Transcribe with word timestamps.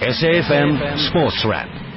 SAFM 0.00 1.08
Sports 1.10 1.44
Wrap. 1.46 1.89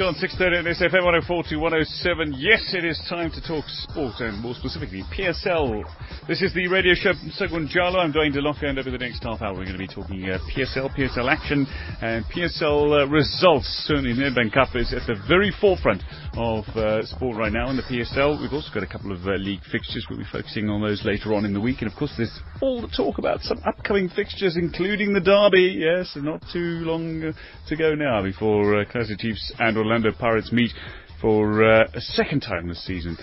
Gone 0.00 0.14
6.30 0.14 0.60
on 0.60 0.64
SAFM 0.64 1.04
104 1.04 1.42
to 1.50 1.56
107. 1.56 2.32
Yes, 2.38 2.72
it 2.72 2.86
is 2.86 2.98
time 3.06 3.30
to 3.32 3.40
talk 3.46 3.68
sport 3.68 4.14
and 4.20 4.40
more 4.40 4.54
specifically 4.54 5.04
PSL. 5.12 5.84
This 6.26 6.40
is 6.40 6.54
the 6.54 6.68
radio 6.68 6.94
show 6.94 7.12
Segwin 7.36 7.68
Jalo. 7.68 8.00
I'm 8.00 8.10
Dwayne 8.10 8.32
DeLocke 8.32 8.64
and 8.64 8.78
over 8.78 8.90
the 8.90 8.96
next 8.96 9.22
half 9.22 9.42
hour 9.42 9.52
we're 9.52 9.68
going 9.68 9.76
to 9.76 9.84
be 9.84 9.86
talking 9.86 10.24
uh, 10.24 10.38
PSL, 10.56 10.88
PSL 10.96 11.30
action 11.30 11.66
and 12.00 12.24
PSL 12.32 13.04
uh, 13.04 13.08
results. 13.08 13.66
Certainly 13.84 14.14
Nedbank 14.14 14.54
Cup 14.54 14.74
is 14.74 14.90
at 14.94 15.06
the 15.06 15.20
very 15.28 15.52
forefront 15.60 16.02
of 16.32 16.64
uh, 16.78 17.04
sport 17.04 17.36
right 17.36 17.52
now 17.52 17.68
in 17.68 17.76
the 17.76 17.82
PSL. 17.82 18.40
We've 18.40 18.54
also 18.54 18.72
got 18.72 18.82
a 18.82 18.86
couple 18.86 19.12
of 19.12 19.20
uh, 19.26 19.36
league 19.36 19.60
fixtures. 19.70 20.06
We'll 20.08 20.20
be 20.20 20.32
focusing 20.32 20.70
on 20.70 20.80
those 20.80 21.04
later 21.04 21.34
on 21.34 21.44
in 21.44 21.52
the 21.52 21.60
week. 21.60 21.82
And 21.82 21.92
of 21.92 21.98
course 21.98 22.14
there's 22.16 22.40
all 22.62 22.80
the 22.80 22.88
talk 22.88 23.18
about 23.18 23.42
some 23.42 23.60
upcoming 23.66 24.08
fixtures 24.08 24.56
including 24.56 25.12
the 25.12 25.20
Derby. 25.20 25.76
Yes, 25.76 26.16
not 26.16 26.40
too 26.50 26.88
long 26.88 27.22
uh, 27.22 27.32
to 27.68 27.76
go 27.76 27.94
now 27.94 28.22
before 28.22 28.80
uh, 28.80 28.86
Kaizer 28.86 29.18
Chiefs 29.18 29.52
and 29.58 29.76
Orlando 29.76 29.89
Pirates 30.18 30.52
meet 30.52 30.70
for 31.20 31.64
uh, 31.64 31.88
a 31.92 32.00
second 32.00 32.40
time 32.40 32.68
this 32.68 32.84
season. 32.86 33.16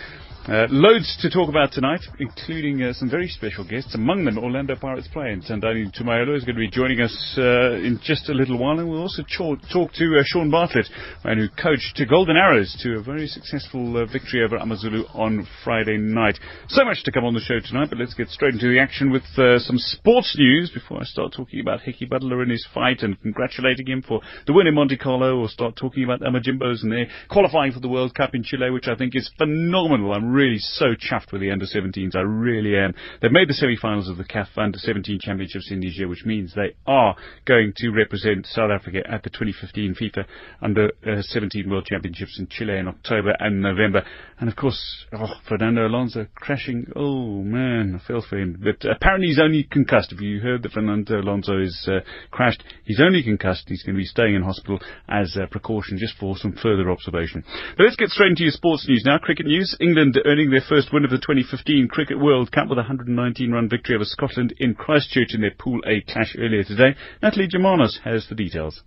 Uh, 0.47 0.65
loads 0.69 1.17
to 1.19 1.29
talk 1.29 1.49
about 1.49 1.73
tonight, 1.73 1.99
including 2.21 2.81
uh, 2.81 2.93
some 2.93 3.09
very 3.09 3.27
special 3.27 3.67
guests. 3.67 3.93
Among 3.95 4.23
them, 4.23 4.37
Orlando 4.37 4.77
Pirates 4.77 5.09
player 5.11 5.35
Thandani 5.35 5.91
Ntshumayelo 5.91 6.37
is 6.37 6.45
going 6.45 6.55
to 6.55 6.59
be 6.61 6.69
joining 6.69 7.01
us 7.01 7.35
uh, 7.37 7.73
in 7.73 7.99
just 8.01 8.29
a 8.29 8.33
little 8.33 8.57
while, 8.57 8.79
and 8.79 8.87
we'll 8.87 9.01
also 9.01 9.23
talk 9.27 9.91
to 9.91 10.17
uh, 10.17 10.23
Shaun 10.23 10.49
Bartlett, 10.49 10.87
man 11.25 11.37
who 11.37 11.49
coached 11.61 11.97
to 11.97 12.05
Golden 12.05 12.37
Arrows 12.37 12.73
to 12.81 12.95
a 12.95 13.03
very 13.03 13.27
successful 13.27 13.97
uh, 13.97 14.05
victory 14.05 14.41
over 14.41 14.57
AmaZulu 14.57 15.13
on 15.13 15.45
Friday 15.65 15.97
night. 15.97 16.39
So 16.69 16.85
much 16.85 17.03
to 17.03 17.11
come 17.11 17.25
on 17.25 17.33
the 17.33 17.41
show 17.41 17.59
tonight, 17.59 17.89
but 17.89 17.99
let's 17.99 18.13
get 18.13 18.29
straight 18.29 18.53
into 18.53 18.71
the 18.71 18.79
action 18.79 19.11
with 19.11 19.27
uh, 19.37 19.59
some 19.59 19.77
sports 19.77 20.33
news 20.39 20.71
before 20.73 21.01
I 21.01 21.03
start 21.03 21.33
talking 21.35 21.59
about 21.59 21.81
Hekkie 21.81 22.09
Budler 22.09 22.41
and 22.41 22.51
his 22.51 22.65
fight 22.73 23.01
and 23.01 23.21
congratulating 23.21 23.87
him 23.87 24.01
for 24.01 24.21
the 24.45 24.53
win 24.53 24.67
in 24.67 24.75
Monte 24.75 24.95
Carlo, 24.95 25.41
or 25.41 25.49
start 25.49 25.75
talking 25.75 26.05
about 26.05 26.21
Amajimbos 26.21 26.83
and 26.83 26.91
their 26.93 27.07
qualifying 27.29 27.73
for 27.73 27.81
the 27.81 27.89
World 27.89 28.15
Cup 28.15 28.33
in 28.33 28.43
Chile, 28.43 28.71
which 28.71 28.87
I 28.87 28.95
think 28.95 29.13
is 29.13 29.29
phenomenal. 29.37 30.13
I'm 30.13 30.36
really 30.37 30.59
so 30.59 30.93
chuffed 30.93 31.31
with 31.31 31.41
the 31.41 31.49
under 31.49 31.65
17s. 31.65 32.15
I 32.15 32.21
really 32.21 32.77
am. 32.77 32.93
They've 33.21 33.31
made 33.31 33.49
the 33.49 33.53
semi-finals 33.53 34.07
of 34.07 34.17
the 34.17 34.23
CAF 34.23 34.47
under 34.55 34.77
17 34.77 35.19
championships 35.19 35.71
in 35.71 35.79
this 35.79 35.97
year, 35.97 36.07
which 36.07 36.25
means 36.25 36.53
they 36.53 36.75
are 36.85 37.15
going 37.45 37.73
to 37.77 37.89
represent 37.89 38.45
South 38.45 38.69
Africa 38.71 38.99
at 39.09 39.23
the 39.23 39.31
2015 39.31 39.95
FIFA 39.95 40.25
under 40.61 40.91
uh, 41.05 41.21
17 41.21 41.67
World 41.69 41.85
Championships 41.85 42.37
in 42.39 42.47
Chile 42.47 42.77
in 42.77 42.87
October 42.87 43.35
and 43.39 43.61
November. 43.61 44.05
And 44.39 44.47
of 44.47 44.55
course, 44.55 45.05
oh, 45.13 45.33
Fernando 45.49 45.87
Alonso 45.87 46.27
crashing. 46.35 46.91
Oh 46.95 47.41
man, 47.41 47.99
I 47.99 48.07
feel 48.07 48.21
for 48.21 48.37
him. 48.37 48.61
But 48.63 48.87
apparently 48.87 49.29
he's 49.29 49.39
only 49.39 49.63
concussed. 49.63 50.11
Have 50.11 50.21
you 50.21 50.39
heard 50.39 50.61
that 50.63 50.73
Fernando 50.73 51.19
Alonso 51.19 51.59
is 51.59 51.87
uh, 51.91 52.01
crashed, 52.29 52.63
he's 52.83 53.01
only 53.01 53.23
concussed. 53.23 53.65
He's 53.67 53.81
going 53.81 53.95
to 53.95 53.99
be 53.99 54.05
staying 54.05 54.35
in 54.35 54.43
hospital 54.43 54.79
as 55.09 55.35
a 55.35 55.47
precaution 55.47 55.97
just 55.97 56.17
for 56.19 56.37
some 56.37 56.53
further 56.61 56.91
observation. 56.91 57.43
But 57.75 57.85
let's 57.85 57.95
get 57.95 58.09
straight 58.09 58.31
into 58.31 58.43
your 58.43 58.51
sports 58.51 58.87
news 58.87 59.03
now. 59.03 59.17
Cricket 59.17 59.47
news. 59.47 59.75
England 59.79 60.19
earning 60.27 60.49
their 60.49 60.61
first 60.67 60.91
win 60.91 61.05
of 61.05 61.09
the 61.09 61.17
2015 61.17 61.87
Cricket 61.87 62.19
World 62.19 62.51
Cup 62.51 62.67
with 62.67 62.77
a 62.77 62.83
119 62.83 63.49
run 63.49 63.69
victory 63.69 63.95
over 63.95 64.03
Scotland 64.03 64.53
in 64.59 64.75
Christchurch 64.75 65.33
in 65.33 65.39
their 65.39 65.55
Pool 65.57 65.79
A 65.87 66.01
clash 66.01 66.35
earlier 66.37 66.65
today. 66.65 66.97
Natalie 67.23 67.47
Germanos 67.47 68.01
has 68.03 68.27
the 68.27 68.35
details. 68.35 68.81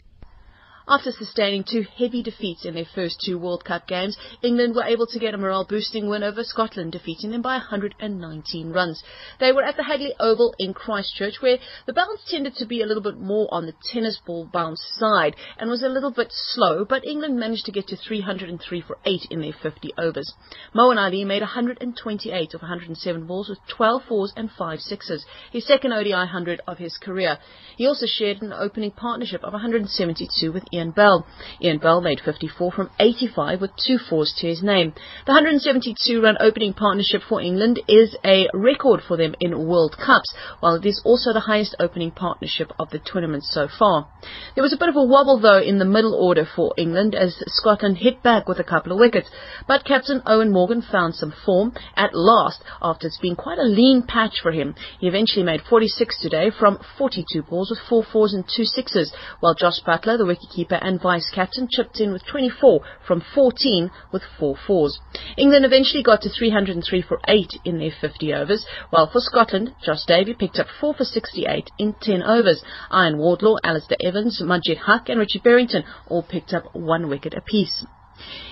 After 0.89 1.13
sustaining 1.13 1.63
two 1.63 1.85
heavy 1.97 2.23
defeats 2.23 2.65
in 2.65 2.75
their 2.75 2.87
first 2.95 3.21
two 3.25 3.39
World 3.39 3.65
Cup 3.65 3.87
games, 3.87 4.17
England 4.43 4.75
were 4.75 4.83
able 4.83 5.07
to 5.07 5.19
get 5.19 5.35
a 5.35 5.39
morale-boosting 5.39 6.09
win 6.09 6.25
over 6.25 6.43
Scotland, 6.43 6.93
defeating 6.93 7.31
them 7.31 7.43
by 7.43 7.59
119 7.59 8.73
runs. 8.73 9.03
They 9.39 9.53
were 9.53 9.63
at 9.63 9.77
the 9.77 9.85
Hagley 9.85 10.15
Oval 10.19 10.55
in 10.59 10.75
Christchurch, 10.75 11.41
where 11.41 11.59
the 11.87 11.93
bounce 11.93 12.23
tended 12.29 12.57
to 12.57 12.67
be 12.67 12.83
a 12.83 12.87
little 12.87 13.03
bit 13.03 13.19
more 13.19 13.47
on 13.53 13.67
the 13.67 13.75
tennis 13.93 14.19
ball 14.27 14.49
bounce 14.53 14.83
side 14.99 15.37
and 15.59 15.71
was 15.71 15.83
a 15.83 15.89
little 15.89 16.11
bit 16.11 16.33
slow, 16.33 16.85
but 16.85 17.05
England 17.05 17.39
managed 17.39 17.67
to 17.67 17.73
get 17.73 17.87
to 17.89 17.97
303 17.97 18.81
for 18.81 18.99
8 19.05 19.27
in 19.31 19.43
their 19.43 19.53
50 19.53 19.93
overs. 19.97 20.35
Moeen 20.75 20.97
Ali 20.97 21.25
made 21.25 21.43
128 21.43 22.55
of 22.55 22.63
107 22.63 23.27
balls 23.27 23.49
with 23.49 23.59
12 23.69 24.03
fours 24.09 24.33
and 24.37 24.51
5 24.51 24.81
sixes, 24.81 25.25
his 25.53 25.67
second 25.67 25.93
ODI 25.93 26.13
100 26.13 26.63
of 26.67 26.79
his 26.79 26.97
career. 26.97 27.39
He 27.77 27.87
also 27.87 28.07
shared 28.07 28.43
an 28.43 28.53
opening 28.53 28.91
partnership 28.91 29.45
of 29.45 29.53
172 29.53 30.51
with 30.51 30.65
Ian 30.73 30.80
Ian 30.81 30.93
Bell. 30.93 31.27
Ian 31.61 31.77
Bell 31.77 32.01
made 32.01 32.21
54 32.25 32.73
from 32.73 32.91
85 32.99 33.61
with 33.61 33.71
two 33.77 33.99
fours 33.99 34.33
to 34.39 34.47
his 34.47 34.63
name. 34.63 34.95
The 35.27 35.33
172 35.33 36.23
run 36.23 36.39
opening 36.41 36.73
partnership 36.73 37.21
for 37.29 37.43
England 37.43 37.81
is 37.87 38.17
a 38.25 38.49
record 38.55 39.03
for 39.07 39.19
them 39.19 39.35
in 39.41 39.67
World 39.69 39.97
Cups, 39.99 40.33
while 40.61 40.77
it 40.77 40.87
is 40.87 41.03
also 41.05 41.35
the 41.35 41.41
highest 41.41 41.77
opening 41.79 42.13
partnership 42.13 42.73
of 42.79 42.89
the 42.89 42.99
tournament 42.99 43.45
so 43.45 43.69
far. 43.69 44.09
There 44.55 44.63
was 44.63 44.73
a 44.73 44.79
bit 44.79 44.89
of 44.89 44.97
a 44.97 45.05
wobble 45.05 45.39
though 45.39 45.61
in 45.61 45.79
the 45.79 45.85
middle 45.85 46.15
order 46.15 46.49
for 46.57 46.73
England 46.79 47.15
as 47.15 47.37
Scotland 47.47 47.99
hit 47.99 48.23
back 48.23 48.49
with 48.49 48.59
a 48.59 48.65
couple 48.65 48.93
of 48.93 48.99
wickets, 48.99 49.29
but 49.69 49.85
captain 49.85 50.23
Eoin 50.23 50.51
Morgan 50.51 50.81
found 50.81 51.15
some 51.15 51.35
form 51.45 51.75
at 51.95 52.15
last 52.15 52.63
after 52.81 53.07
it's 53.07 53.19
been 53.19 53.37
quite 53.37 53.59
a 53.59 53.65
lean 53.65 54.03
patch 54.09 54.41
for 54.43 54.51
him. 54.51 54.75
He 54.99 55.09
eventually 55.09 55.45
made 55.45 55.61
46 55.69 56.23
today 56.23 56.51
from 56.59 56.79
42 56.97 57.43
balls 57.43 57.69
with 57.69 57.81
four 57.87 58.03
fours 58.03 58.33
and 58.33 58.45
two 58.49 58.65
sixes, 58.65 59.13
while 59.41 59.55
Jos 59.55 59.83
Buttler, 59.87 60.17
the 60.17 60.25
wicketkeeper, 60.25 60.60
goalkeeper 60.61 60.87
and 60.87 61.01
vice-captain, 61.01 61.69
chipped 61.71 62.01
in 62.01 62.13
with 62.13 62.23
24 62.27 62.81
from 63.07 63.23
14 63.35 63.91
with 64.13 64.23
four 64.39 64.57
fours. 64.67 64.99
England 65.37 65.65
eventually 65.65 66.03
got 66.03 66.21
to 66.23 66.29
303 66.29 67.03
for 67.03 67.19
8 67.27 67.47
in 67.65 67.79
their 67.79 67.91
50 67.99 68.35
overs, 68.35 68.67
while 68.91 69.09
for 69.11 69.21
Scotland, 69.21 69.75
Josh 69.83 70.05
Davey 70.07 70.35
picked 70.35 70.59
up 70.59 70.67
4 70.81 70.95
for 70.95 71.05
68 71.05 71.71
in 71.79 71.95
10 72.01 72.23
overs. 72.23 72.63
Iain 72.93 73.17
Wardlaw, 73.17 73.57
Alasdair 73.65 73.97
Evans, 74.05 74.41
Majid 74.43 74.79
Haq 74.87 75.09
and 75.09 75.19
Richie 75.19 75.41
Berrington 75.41 75.85
all 76.09 76.23
picked 76.23 76.53
up 76.53 76.75
one 76.75 77.09
wicket 77.09 77.35
apiece. 77.35 77.85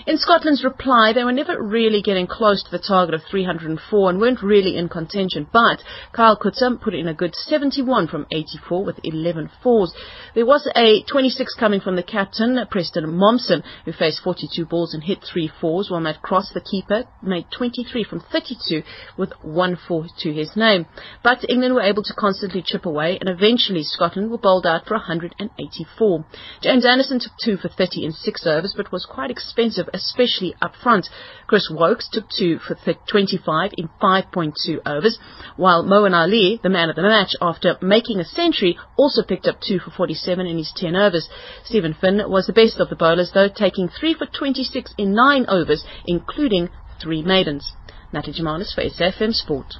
In 0.09 0.17
Scotland's 0.17 0.65
reply, 0.65 1.13
they 1.13 1.23
were 1.23 1.33
never 1.33 1.63
really 1.63 2.01
getting 2.01 2.27
close 2.27 2.63
to 2.63 2.71
the 2.71 2.79
target 2.79 3.15
of 3.15 3.21
304 3.31 4.09
and 4.09 4.19
weren't 4.19 4.43
really 4.43 4.75
in 4.75 4.89
contention, 4.89 5.47
but 5.53 5.83
Kyle 6.13 6.35
Coetzer 6.35 6.81
put 6.81 6.95
in 6.95 7.07
a 7.07 7.13
good 7.13 7.35
71 7.35 8.09
from 8.09 8.27
84 8.33 8.87
with 8.87 8.99
11 9.05 9.51
fours. 9.63 9.93
There 10.35 10.47
was 10.47 10.67
a 10.75 11.03
26 11.03 11.53
coming 11.61 11.81
from 11.81 11.97
the 11.97 12.03
captain, 12.03 12.59
Preston 12.71 13.05
Mommsen, 13.05 13.63
who 13.85 13.93
faced 13.93 14.23
42 14.23 14.65
balls 14.65 14.95
and 14.95 15.03
hit 15.03 15.19
three 15.23 15.53
fours, 15.61 15.91
while 15.91 16.01
Matt 16.01 16.23
Cross, 16.23 16.53
the 16.55 16.63
keeper, 16.63 17.05
made 17.23 17.45
23 17.55 18.03
from 18.05 18.21
32 18.33 18.83
with 19.19 19.35
one 19.43 19.77
four 19.77 20.07
to 20.21 20.33
his 20.33 20.57
name. 20.57 20.87
But 21.23 21.45
England 21.51 21.75
were 21.75 21.83
able 21.83 22.03
to 22.05 22.15
constantly 22.15 22.63
chip 22.65 22.87
away, 22.87 23.19
and 23.21 23.29
eventually 23.29 23.83
Scotland 23.83 24.31
were 24.31 24.39
bowled 24.39 24.65
out 24.65 24.87
for 24.87 24.95
184. 24.95 26.25
James 26.63 26.87
Anderson 26.87 27.21
took 27.21 27.33
two 27.45 27.59
for 27.59 27.69
30 27.69 28.07
in 28.07 28.13
six 28.13 28.47
overs, 28.47 28.73
but 28.75 28.91
was 28.91 29.05
quite 29.05 29.31
expensive 29.31 29.58
especially 29.59 30.55
up 30.63 30.75
front. 30.83 31.09
Chris 31.47 31.69
Woakes 31.71 32.09
took 32.11 32.25
two 32.31 32.59
for 32.59 32.77
25 33.11 33.73
in 33.77 33.89
5.2 34.01 34.79
overs, 34.87 35.19
while 35.57 35.85
Moeen 35.85 36.15
Ali, 36.15 36.61
the 36.63 36.69
man 36.69 36.89
of 36.89 36.97
the 36.97 37.03
match, 37.03 37.35
after 37.41 37.77
making 37.83 38.21
a 38.21 38.25
century, 38.25 38.79
also 38.97 39.23
picked 39.23 39.47
up 39.47 39.61
two 39.61 39.79
for 39.79 39.91
47 39.91 40.47
in 40.47 40.59
his 40.59 40.73
10 40.77 40.95
overs. 40.95 41.29
Steven 41.65 41.95
Finn 41.95 42.23
was 42.29 42.47
the 42.47 42.53
best 42.53 42.79
of 42.79 42.89
the 42.89 42.97
bowlers, 42.97 43.33
though, 43.35 43.49
taking 43.49 43.89
three 43.89 44.15
for 44.15 44.27
26 44.27 44.95
in 44.97 45.15
nine 45.15 45.45
overs, 45.49 45.85
including 46.07 46.69
three 47.03 47.23
maidens. 47.23 47.73
Natalie 48.13 48.39
Germanos 48.39 48.75
for 48.75 48.83
SAFM 48.83 49.35
Sport. 49.35 49.75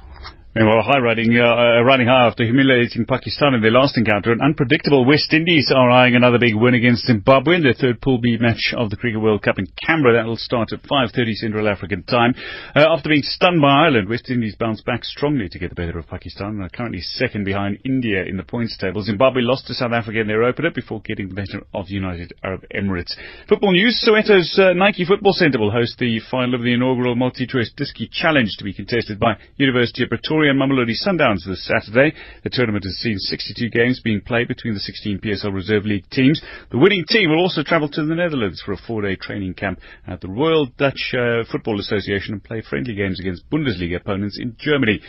Meanwhile, 0.59 0.83
high 0.83 0.99
riding, 0.99 1.37
uh, 1.37 1.85
high 1.87 2.27
after 2.27 2.43
humiliating 2.43 3.05
Pakistan 3.05 3.53
in 3.53 3.61
their 3.61 3.71
last 3.71 3.97
encounter. 3.97 4.33
An 4.33 4.41
unpredictable 4.41 5.05
West 5.05 5.31
Indies 5.31 5.71
are 5.73 5.89
eyeing 5.89 6.17
another 6.17 6.37
big 6.37 6.53
win 6.53 6.73
against 6.73 7.05
Zimbabwe 7.05 7.55
in 7.55 7.63
their 7.63 7.71
third 7.71 8.01
Pool 8.01 8.17
B 8.17 8.35
match 8.37 8.73
of 8.75 8.89
the 8.89 8.97
Cricket 8.97 9.21
World 9.21 9.41
Cup 9.41 9.57
in 9.57 9.67
Canberra. 9.87 10.15
That 10.15 10.25
will 10.25 10.35
start 10.35 10.73
at 10.73 10.83
5.30 10.83 11.33
Central 11.35 11.69
African 11.69 12.03
time. 12.03 12.35
Uh, 12.75 12.87
after 12.89 13.07
being 13.07 13.21
stunned 13.23 13.61
by 13.61 13.85
Ireland, 13.85 14.09
West 14.09 14.29
Indies 14.29 14.57
bounced 14.59 14.83
back 14.85 15.05
strongly 15.05 15.47
to 15.47 15.59
get 15.59 15.69
the 15.69 15.75
better 15.75 15.97
of 15.97 16.09
Pakistan 16.09 16.47
and 16.47 16.63
are 16.63 16.69
currently 16.69 16.99
second 16.99 17.45
behind 17.45 17.77
India 17.85 18.25
in 18.25 18.35
the 18.35 18.43
points 18.43 18.77
table. 18.77 19.01
Zimbabwe 19.01 19.41
lost 19.41 19.65
to 19.67 19.73
South 19.73 19.93
Africa 19.93 20.19
in 20.19 20.27
their 20.27 20.43
opener 20.43 20.71
before 20.75 20.99
getting 21.05 21.29
the 21.29 21.35
better 21.35 21.63
of 21.73 21.85
United 21.87 22.33
Arab 22.43 22.65
Emirates. 22.75 23.15
Football 23.47 23.71
news, 23.71 24.03
Soweto's 24.05 24.59
uh, 24.59 24.73
Nike 24.73 25.05
Football 25.05 25.31
Centre 25.31 25.59
will 25.59 25.71
host 25.71 25.97
the 25.99 26.19
final 26.29 26.55
of 26.55 26.63
the 26.63 26.73
inaugural 26.73 27.15
multi-choice 27.15 27.71
Diski 27.79 28.11
Challenge 28.11 28.49
to 28.57 28.65
be 28.65 28.73
contested 28.73 29.21
by 29.21 29.37
University 29.55 30.03
of 30.03 30.09
Pretoria 30.09 30.48
Mamelodi 30.53 30.95
Sundowns 30.95 31.45
this 31.45 31.65
Saturday. 31.65 32.15
The 32.43 32.49
tournament 32.49 32.83
has 32.85 32.95
seen 32.97 33.17
62 33.17 33.69
games 33.69 34.01
being 34.03 34.21
played 34.21 34.47
between 34.47 34.73
the 34.73 34.79
16 34.79 35.19
PSL 35.19 35.53
Reserve 35.53 35.85
League 35.85 36.09
teams. 36.09 36.41
The 36.71 36.77
winning 36.77 37.05
team 37.07 37.29
will 37.29 37.39
also 37.39 37.63
travel 37.63 37.89
to 37.89 38.05
the 38.05 38.15
Netherlands 38.15 38.61
for 38.65 38.73
a 38.73 38.77
four-day 38.77 39.15
training 39.15 39.53
camp 39.53 39.79
at 40.07 40.21
the 40.21 40.29
Royal 40.29 40.67
Dutch 40.77 41.13
uh, 41.13 41.43
Football 41.51 41.79
Association 41.79 42.33
and 42.33 42.43
play 42.43 42.61
friendly 42.61 42.95
games 42.95 43.19
against 43.19 43.49
Bundesliga 43.49 43.97
opponents 43.97 44.37
in 44.39 44.55
Germany. 44.59 45.01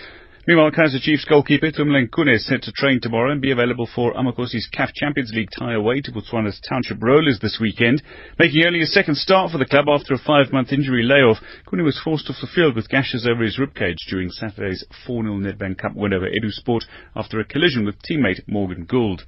Meanwhile, 0.46 0.70
Kaizer 0.70 0.98
Chiefs 1.02 1.26
goalkeeper 1.26 1.70
Itumeleng 1.70 2.08
Khune 2.08 2.34
is 2.34 2.46
set 2.46 2.62
to 2.62 2.72
train 2.72 2.98
tomorrow 2.98 3.30
and 3.30 3.42
be 3.42 3.50
available 3.50 3.86
for 3.94 4.14
Amakosi's 4.14 4.70
CAF 4.72 4.90
Champions 4.94 5.32
League 5.34 5.50
tie 5.50 5.74
away 5.74 6.00
to 6.00 6.10
Botswana's 6.10 6.58
Township 6.66 6.96
Rollers 7.02 7.38
this 7.40 7.58
weekend. 7.60 8.02
Making 8.38 8.64
only 8.64 8.80
a 8.80 8.86
second 8.86 9.16
start 9.16 9.52
for 9.52 9.58
the 9.58 9.66
club 9.66 9.84
after 9.86 10.14
a 10.14 10.18
five-month 10.18 10.72
injury 10.72 11.02
layoff, 11.02 11.42
Khune 11.66 11.84
was 11.84 12.00
forced 12.02 12.30
off 12.30 12.40
the 12.40 12.46
field 12.46 12.74
with 12.74 12.88
gashes 12.88 13.28
over 13.30 13.42
his 13.42 13.58
ribcage 13.58 13.98
during 14.08 14.30
Saturday's 14.30 14.82
4-0 15.06 15.44
Nedbank 15.44 15.76
Cup 15.76 15.94
win 15.94 16.14
over 16.14 16.26
Edu 16.26 16.50
Sport 16.50 16.84
after 17.14 17.38
a 17.38 17.44
collision 17.44 17.84
with 17.84 17.96
teammate 18.10 18.40
Morgan 18.48 18.86
Gould. 18.86 19.24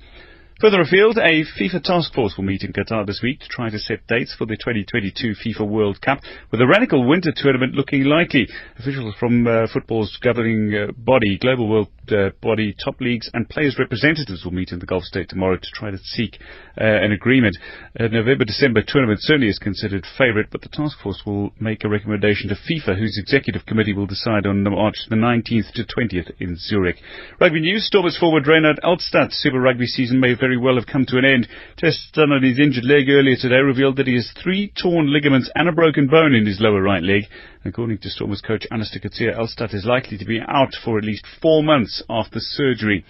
Further 0.63 0.83
afield, 0.83 1.19
a 1.19 1.43
FIFA 1.59 1.83
task 1.83 2.15
force 2.15 2.35
will 2.37 2.45
meet 2.45 2.63
in 2.63 2.73
Qatar 2.73 3.05
this 3.05 3.19
week 3.21 3.41
to 3.41 3.49
try 3.49 3.69
to 3.69 3.81
set 3.81 4.07
dates 4.07 4.33
for 4.39 4.47
the 4.47 4.55
2022 4.55 5.35
FIFA 5.45 5.69
World 5.69 6.01
Cup, 6.01 6.21
with 6.53 6.61
a 6.61 6.67
radical 6.69 7.05
winter 7.05 7.33
tournament 7.35 7.75
looking 7.75 8.05
likely. 8.05 8.47
Officials 8.79 9.17
from 9.19 9.45
uh, 9.45 9.67
football's 9.73 10.17
governing 10.23 10.73
uh, 10.73 10.93
body, 10.97 11.37
Global 11.37 11.69
World 11.69 11.89
uh, 12.13 12.31
Body, 12.41 12.77
top 12.79 13.01
leagues 13.01 13.29
and 13.35 13.49
players' 13.49 13.77
representatives 13.77 14.45
will 14.45 14.53
meet 14.53 14.71
in 14.71 14.79
the 14.79 14.87
Gulf 14.87 15.03
State 15.03 15.29
tomorrow 15.29 15.57
to 15.57 15.69
try 15.75 15.91
to 15.91 15.99
seek 15.99 16.39
uh, 16.81 16.85
an 16.85 17.11
agreement. 17.11 17.57
A 17.97 18.07
November-December 18.09 18.85
tournament 18.87 19.19
certainly 19.21 19.49
is 19.49 19.59
considered 19.59 20.07
favourite, 20.17 20.51
but 20.53 20.61
the 20.61 20.69
task 20.69 20.97
force 21.03 21.23
will 21.27 21.51
make 21.59 21.83
a 21.83 21.89
recommendation 21.89 22.49
to 22.51 22.55
FIFA, 22.55 22.97
whose 22.97 23.19
executive 23.19 23.67
committee 23.67 23.95
will 23.95 24.07
decide 24.07 24.47
on 24.47 24.63
March 24.63 25.07
the 25.11 25.17
19th 25.17 25.73
to 25.73 25.83
20th 25.83 26.31
in 26.39 26.57
Zurich. 26.57 26.99
Rugby 27.41 27.61
news, 27.61 27.85
Stormers 27.87 28.17
forward 28.17 28.47
Rynhardt 28.47 28.79
Elstadt 28.85 29.33
Super 29.33 29.61
Rugby 29.61 29.87
season 29.87 30.21
may 30.21 30.35
very 30.35 30.52
well 30.57 30.77
have 30.77 30.87
come 30.87 31.07
to 31.07 31.19
an 31.19 31.25
end. 31.25 31.49
Tests 31.77 32.11
done 32.13 32.33
on 32.33 32.43
his 32.43 32.59
injured 32.59 32.85
leg 32.85 33.09
earlier 33.09 33.37
today 33.37 33.61
revealed 33.61 33.97
that 33.97 34.07
he 34.07 34.15
has 34.15 34.33
three 34.43 34.73
torn 34.81 35.13
ligaments 35.13 35.51
and 35.55 35.69
a 35.69 35.73
broken 35.73 36.07
bone 36.07 36.35
in 36.35 36.47
his 36.47 36.61
lower 36.61 36.83
right 36.83 37.03
leg. 37.03 37.25
According 37.65 37.99
to 37.99 38.11
Stormers 38.11 38.41
coach 38.41 38.67
Anasta 38.73 39.01
Elstadt 39.37 39.75
is 39.75 39.85
likely 39.85 40.19
to 40.19 40.25
be 40.25 40.41
out 40.41 40.75
for 40.85 40.99
at 40.99 41.05
least 41.05 41.27
four 41.41 41.63
months 41.63 42.03
after 42.09 42.39
surgery. 42.41 43.05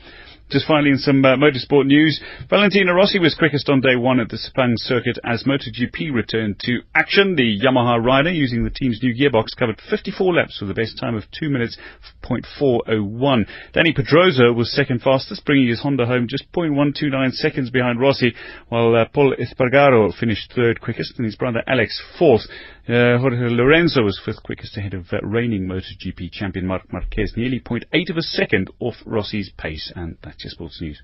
Just 0.53 0.67
finally, 0.67 0.91
in 0.91 0.99
some 0.99 1.25
uh, 1.25 1.35
motorsport 1.37 1.87
news, 1.87 2.21
Valentino 2.51 2.93
Rossi 2.93 3.19
was 3.19 3.35
quickest 3.35 3.71
on 3.71 3.81
day 3.81 3.97
one 3.97 4.21
at 4.21 4.29
the 4.29 4.37
Sepang 4.37 4.75
circuit 4.77 5.19
as 5.25 5.45
MotoGP 5.45 6.13
returned 6.13 6.61
to 6.61 6.81
action. 6.95 7.37
The 7.37 7.59
Yamaha 7.59 8.05
rider, 8.05 8.31
using 8.31 8.63
the 8.63 8.69
team's 8.69 9.03
new 9.03 9.15
gearbox, 9.15 9.57
covered 9.59 9.81
54 9.89 10.35
laps 10.35 10.61
with 10.61 10.71
a 10.71 10.75
best 10.75 10.99
time 11.01 11.15
of 11.15 11.25
2 11.41 11.49
minutes 11.49 11.79
0.401. 12.23 13.47
Dani 13.75 13.97
Pedrosa 13.97 14.53
was 14.53 14.71
second 14.77 15.01
fastest, 15.01 15.43
bringing 15.47 15.69
his 15.69 15.81
Honda 15.81 16.05
home 16.05 16.27
just 16.29 16.45
0.129 16.53 17.33
seconds 17.33 17.71
behind 17.71 17.99
Rossi, 17.99 18.35
while 18.69 18.95
uh, 18.95 19.07
Pol 19.07 19.35
Espargaro 19.41 20.13
finished 20.15 20.53
third 20.55 20.83
quickest 20.83 21.15
and 21.17 21.25
his 21.25 21.37
brother 21.37 21.63
Alex 21.67 21.99
fourth. 22.19 22.43
Uh, 22.89 23.17
Jorge 23.19 23.49
Lorenzo 23.49 24.03
was 24.03 24.21
fifth 24.25 24.43
quickest 24.43 24.77
ahead 24.77 24.93
of 24.93 25.07
uh, 25.13 25.21
reigning 25.23 25.69
MotoGP 25.69 26.33
champion 26.33 26.67
Marc 26.67 26.93
Marquez, 26.93 27.35
nearly 27.37 27.61
0.8 27.61 28.11
of 28.11 28.17
a 28.17 28.23
second 28.23 28.71
off 28.81 28.97
Rossi's 29.07 29.51
pace. 29.57 29.93
And 29.95 30.17
that's 30.23 30.43
your 30.43 30.51
sports 30.51 30.81
news. 30.81 31.01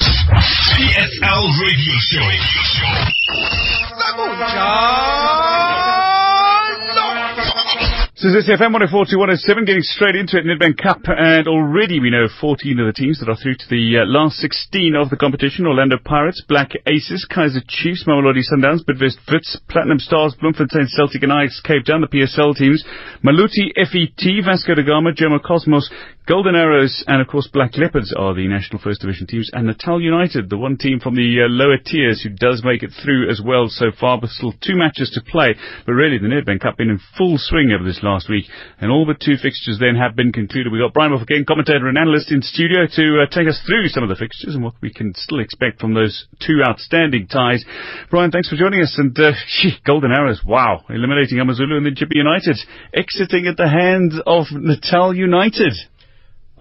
PSL 0.00 1.46
Radio 1.62 1.94
Show. 2.10 2.28
So 8.22 8.30
this 8.30 8.46
is 8.46 8.54
FM 8.54 8.70
104 8.70 9.18
107, 9.18 9.66
getting 9.66 9.82
straight 9.82 10.14
into 10.14 10.38
it, 10.38 10.46
Nedbank 10.46 10.78
Cup, 10.78 11.02
and 11.10 11.48
already 11.50 11.98
we 11.98 12.06
know 12.06 12.30
14 12.30 12.78
of 12.78 12.86
the 12.86 12.94
teams 12.94 13.18
that 13.18 13.26
are 13.26 13.34
through 13.34 13.58
to 13.58 13.66
the 13.66 13.98
uh, 13.98 14.06
last 14.06 14.38
16 14.38 14.94
of 14.94 15.10
the 15.10 15.18
competition. 15.18 15.66
Orlando 15.66 15.98
Pirates, 15.98 16.38
Black 16.46 16.70
Aces, 16.86 17.26
Kaizer 17.26 17.66
Chiefs, 17.66 18.06
Mamelodi 18.06 18.46
Sundowns, 18.46 18.86
Bidvest 18.86 19.18
Wits, 19.26 19.58
Platinum 19.66 19.98
Stars, 19.98 20.36
Bloemfontein 20.38 20.86
Celtic 20.94 21.24
and 21.24 21.32
Ajax 21.34 21.60
Cape 21.66 21.82
Town, 21.82 21.98
the 21.98 22.06
PSL 22.06 22.54
teams, 22.54 22.86
Maluti 23.26 23.74
FET, 23.74 24.22
Vasco 24.46 24.76
da 24.76 24.86
Gama, 24.86 25.10
Jomo 25.10 25.42
Cosmos, 25.42 25.90
Golden 26.28 26.54
Arrows, 26.54 27.02
and 27.08 27.20
of 27.20 27.26
course 27.26 27.48
Black 27.52 27.76
Leopards 27.76 28.14
are 28.16 28.32
the 28.32 28.46
National 28.46 28.80
First 28.80 29.00
Division 29.00 29.26
teams, 29.26 29.50
and 29.52 29.66
Natal 29.66 30.00
United, 30.00 30.48
the 30.48 30.56
one 30.56 30.78
team 30.78 31.00
from 31.00 31.16
the 31.16 31.42
uh, 31.42 31.50
lower 31.50 31.78
tiers 31.82 32.22
who 32.22 32.30
does 32.30 32.62
make 32.62 32.84
it 32.84 32.92
through 33.02 33.28
as 33.28 33.42
well 33.44 33.66
so 33.66 33.90
far, 33.90 34.20
but 34.20 34.30
still 34.30 34.54
two 34.62 34.76
matches 34.76 35.10
to 35.10 35.20
play. 35.20 35.56
But 35.84 35.98
really, 35.98 36.18
the 36.18 36.30
Nedbank 36.30 36.60
Cup 36.60 36.78
been 36.78 36.90
in 36.90 37.00
full 37.18 37.38
swing 37.38 37.74
over 37.74 37.82
this 37.82 38.04
last 38.04 38.30
week. 38.30 38.46
And 38.78 38.92
all 38.92 39.04
but 39.04 39.18
two 39.18 39.34
fixtures 39.34 39.78
then 39.80 39.96
have 39.96 40.14
been 40.14 40.30
concluded. 40.30 40.70
We've 40.70 40.80
got 40.82 40.94
Brian 40.94 41.10
Mofokeng, 41.10 41.44
commentator 41.44 41.88
and 41.88 41.98
analyst 41.98 42.30
in 42.30 42.40
studio 42.42 42.86
to 42.86 43.22
uh, 43.22 43.26
take 43.26 43.48
us 43.48 43.60
through 43.66 43.88
some 43.88 44.04
of 44.04 44.08
the 44.08 44.14
fixtures 44.14 44.54
and 44.54 44.62
what 44.62 44.74
we 44.80 44.92
can 44.94 45.14
still 45.16 45.40
expect 45.40 45.80
from 45.80 45.94
those 45.94 46.26
two 46.38 46.62
outstanding 46.62 47.26
ties. 47.26 47.64
Brian, 48.10 48.30
thanks 48.30 48.48
for 48.48 48.54
joining 48.54 48.80
us. 48.80 48.94
And 48.96 49.18
uh, 49.18 49.32
Golden 49.84 50.12
Arrows, 50.12 50.40
wow, 50.46 50.84
eliminating 50.88 51.40
Amazulu 51.40 51.78
and 51.78 51.86
then 51.86 51.96
Chippa 51.96 52.14
United, 52.14 52.58
exiting 52.94 53.48
at 53.48 53.56
the 53.56 53.68
hands 53.68 54.14
of 54.24 54.46
Natal 54.52 55.12
United. 55.12 55.74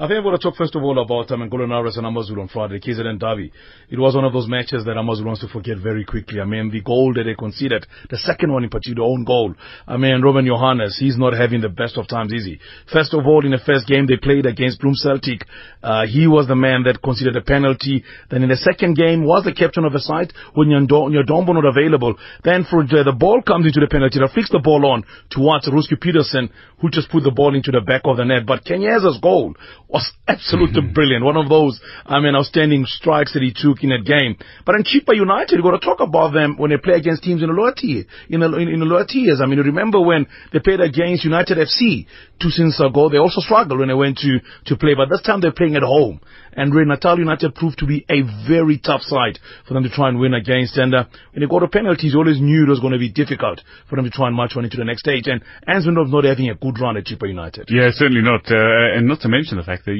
I 0.01 0.07
think 0.07 0.17
I 0.17 0.25
want 0.25 0.41
to 0.41 0.49
talk 0.49 0.57
first 0.57 0.75
of 0.75 0.81
all 0.81 0.97
about 0.97 1.29
um, 1.29 1.47
Golden 1.47 1.71
Arrows 1.71 1.95
and 1.95 2.07
Amazulu 2.07 2.41
on 2.41 2.47
Friday, 2.47 2.79
KZN 2.79 3.19
Derby. 3.19 3.53
It 3.87 3.99
was 3.99 4.15
one 4.15 4.25
of 4.25 4.33
those 4.33 4.47
matches 4.47 4.83
that 4.85 4.97
Amazulu 4.97 5.27
wants 5.27 5.41
to 5.41 5.47
forget 5.47 5.77
very 5.77 6.05
quickly. 6.05 6.41
I 6.41 6.45
mean, 6.45 6.71
the 6.71 6.81
goal 6.81 7.13
that 7.13 7.25
they 7.25 7.35
conceded, 7.35 7.85
the 8.09 8.17
second 8.17 8.51
one 8.51 8.63
in 8.63 8.71
particular, 8.71 9.05
own 9.05 9.25
goal. 9.25 9.53
I 9.85 9.97
mean, 9.97 10.23
Roman 10.23 10.47
Johannes, 10.47 10.97
he's 10.97 11.19
not 11.19 11.33
having 11.33 11.61
the 11.61 11.69
best 11.69 11.99
of 11.99 12.07
times, 12.07 12.33
is 12.33 12.45
he? 12.45 12.57
First 12.91 13.13
of 13.13 13.27
all, 13.27 13.45
in 13.45 13.51
the 13.51 13.61
first 13.63 13.85
game 13.85 14.07
they 14.07 14.17
played 14.17 14.47
against 14.47 14.81
Bloem 14.81 14.95
Celtic, 14.95 15.45
uh, 15.83 16.07
he 16.07 16.25
was 16.25 16.47
the 16.47 16.55
man 16.55 16.81
that 16.89 17.03
conceded 17.03 17.37
a 17.37 17.41
penalty. 17.41 18.03
Then 18.31 18.41
in 18.41 18.49
the 18.49 18.57
second 18.57 18.97
game, 18.97 19.23
was 19.23 19.43
the 19.43 19.53
captain 19.53 19.85
of 19.85 19.93
the 19.93 20.01
side 20.01 20.33
when 20.55 20.69
Nyadombo 20.69 21.53
not 21.53 21.65
available. 21.69 22.15
Then 22.43 22.65
for 22.65 22.81
the, 22.81 23.03
the 23.05 23.13
ball 23.13 23.43
comes 23.43 23.67
into 23.67 23.79
the 23.79 23.87
penalty, 23.87 24.17
they 24.17 24.33
fix 24.33 24.49
the 24.49 24.65
ball 24.65 24.83
on 24.83 25.05
towards 25.29 25.69
Ruski 25.69 25.93
Peterson, 26.01 26.49
who 26.81 26.89
just 26.89 27.11
put 27.11 27.21
the 27.21 27.29
ball 27.29 27.53
into 27.53 27.69
the 27.69 27.81
back 27.81 28.01
of 28.05 28.17
the 28.17 28.25
net. 28.25 28.47
But 28.47 28.65
Kenyeza's 28.65 29.19
goal 29.21 29.53
was 29.91 30.09
absolutely 30.27 30.81
mm-hmm. 30.81 30.93
brilliant. 30.93 31.25
One 31.25 31.35
of 31.35 31.49
those, 31.49 31.79
I 32.05 32.19
mean, 32.19 32.35
outstanding 32.35 32.85
strikes 32.85 33.33
that 33.33 33.43
he 33.43 33.51
took 33.53 33.83
in 33.83 33.89
that 33.89 34.05
game. 34.05 34.37
But 34.65 34.75
in 34.75 34.83
Chippa 34.83 35.13
United, 35.13 35.55
we've 35.55 35.63
got 35.63 35.79
to 35.79 35.85
talk 35.85 35.99
about 35.99 36.33
them 36.33 36.55
when 36.57 36.71
they 36.71 36.77
play 36.77 36.95
against 36.95 37.23
teams 37.23 37.43
in 37.43 37.49
the 37.49 37.53
lower 37.53 37.73
tier, 37.75 38.05
in 38.29 38.39
the, 38.39 38.47
in, 38.55 38.69
in 38.69 38.79
the 38.79 38.85
lower 38.85 39.05
tiers. 39.05 39.41
I 39.43 39.47
mean, 39.47 39.59
remember 39.59 39.99
when 39.99 40.27
they 40.53 40.59
played 40.59 40.79
against 40.79 41.25
United 41.25 41.57
FC 41.57 42.07
two 42.39 42.49
seasons 42.49 42.79
ago, 42.79 43.09
they 43.09 43.17
also 43.17 43.41
struggled 43.41 43.79
when 43.79 43.89
they 43.89 43.93
went 43.93 44.17
to, 44.19 44.39
to 44.67 44.77
play, 44.77 44.95
but 44.95 45.09
this 45.09 45.21
time 45.21 45.41
they're 45.41 45.51
playing 45.51 45.75
at 45.75 45.83
home. 45.83 46.21
And 46.53 46.73
Natal 46.73 47.17
United 47.17 47.55
proved 47.55 47.79
to 47.79 47.85
be 47.85 48.05
a 48.09 48.21
very 48.47 48.77
tough 48.77 49.01
side 49.01 49.39
for 49.67 49.73
them 49.73 49.83
to 49.83 49.89
try 49.89 50.09
and 50.09 50.19
win 50.19 50.33
against. 50.33 50.77
And 50.77 50.93
uh, 50.93 51.05
when 51.33 51.41
they 51.41 51.47
got 51.47 51.59
to 51.59 51.67
penalties, 51.67 52.13
you 52.13 52.19
always 52.19 52.41
knew 52.41 52.65
it 52.65 52.69
was 52.69 52.79
going 52.79 52.93
to 52.93 52.99
be 52.99 53.11
difficult 53.11 53.61
for 53.89 53.95
them 53.95 54.05
to 54.05 54.11
try 54.11 54.27
and 54.27 54.35
march 54.35 54.53
on 54.55 54.65
into 54.65 54.77
the 54.77 54.85
next 54.85 55.01
stage. 55.01 55.27
And 55.27 55.41
Answendorf's 55.67 56.11
not 56.11 56.23
having 56.23 56.49
a 56.49 56.55
good 56.55 56.79
run 56.79 56.97
at 56.97 57.05
Chippa 57.05 57.27
United. 57.27 57.69
Yeah, 57.69 57.89
certainly 57.91 58.21
not. 58.21 58.51
Uh, 58.51 58.97
and 58.97 59.07
not 59.07 59.21
to 59.21 59.29
mention 59.29 59.57
the 59.57 59.63
fact 59.63 59.85
that 59.85 59.95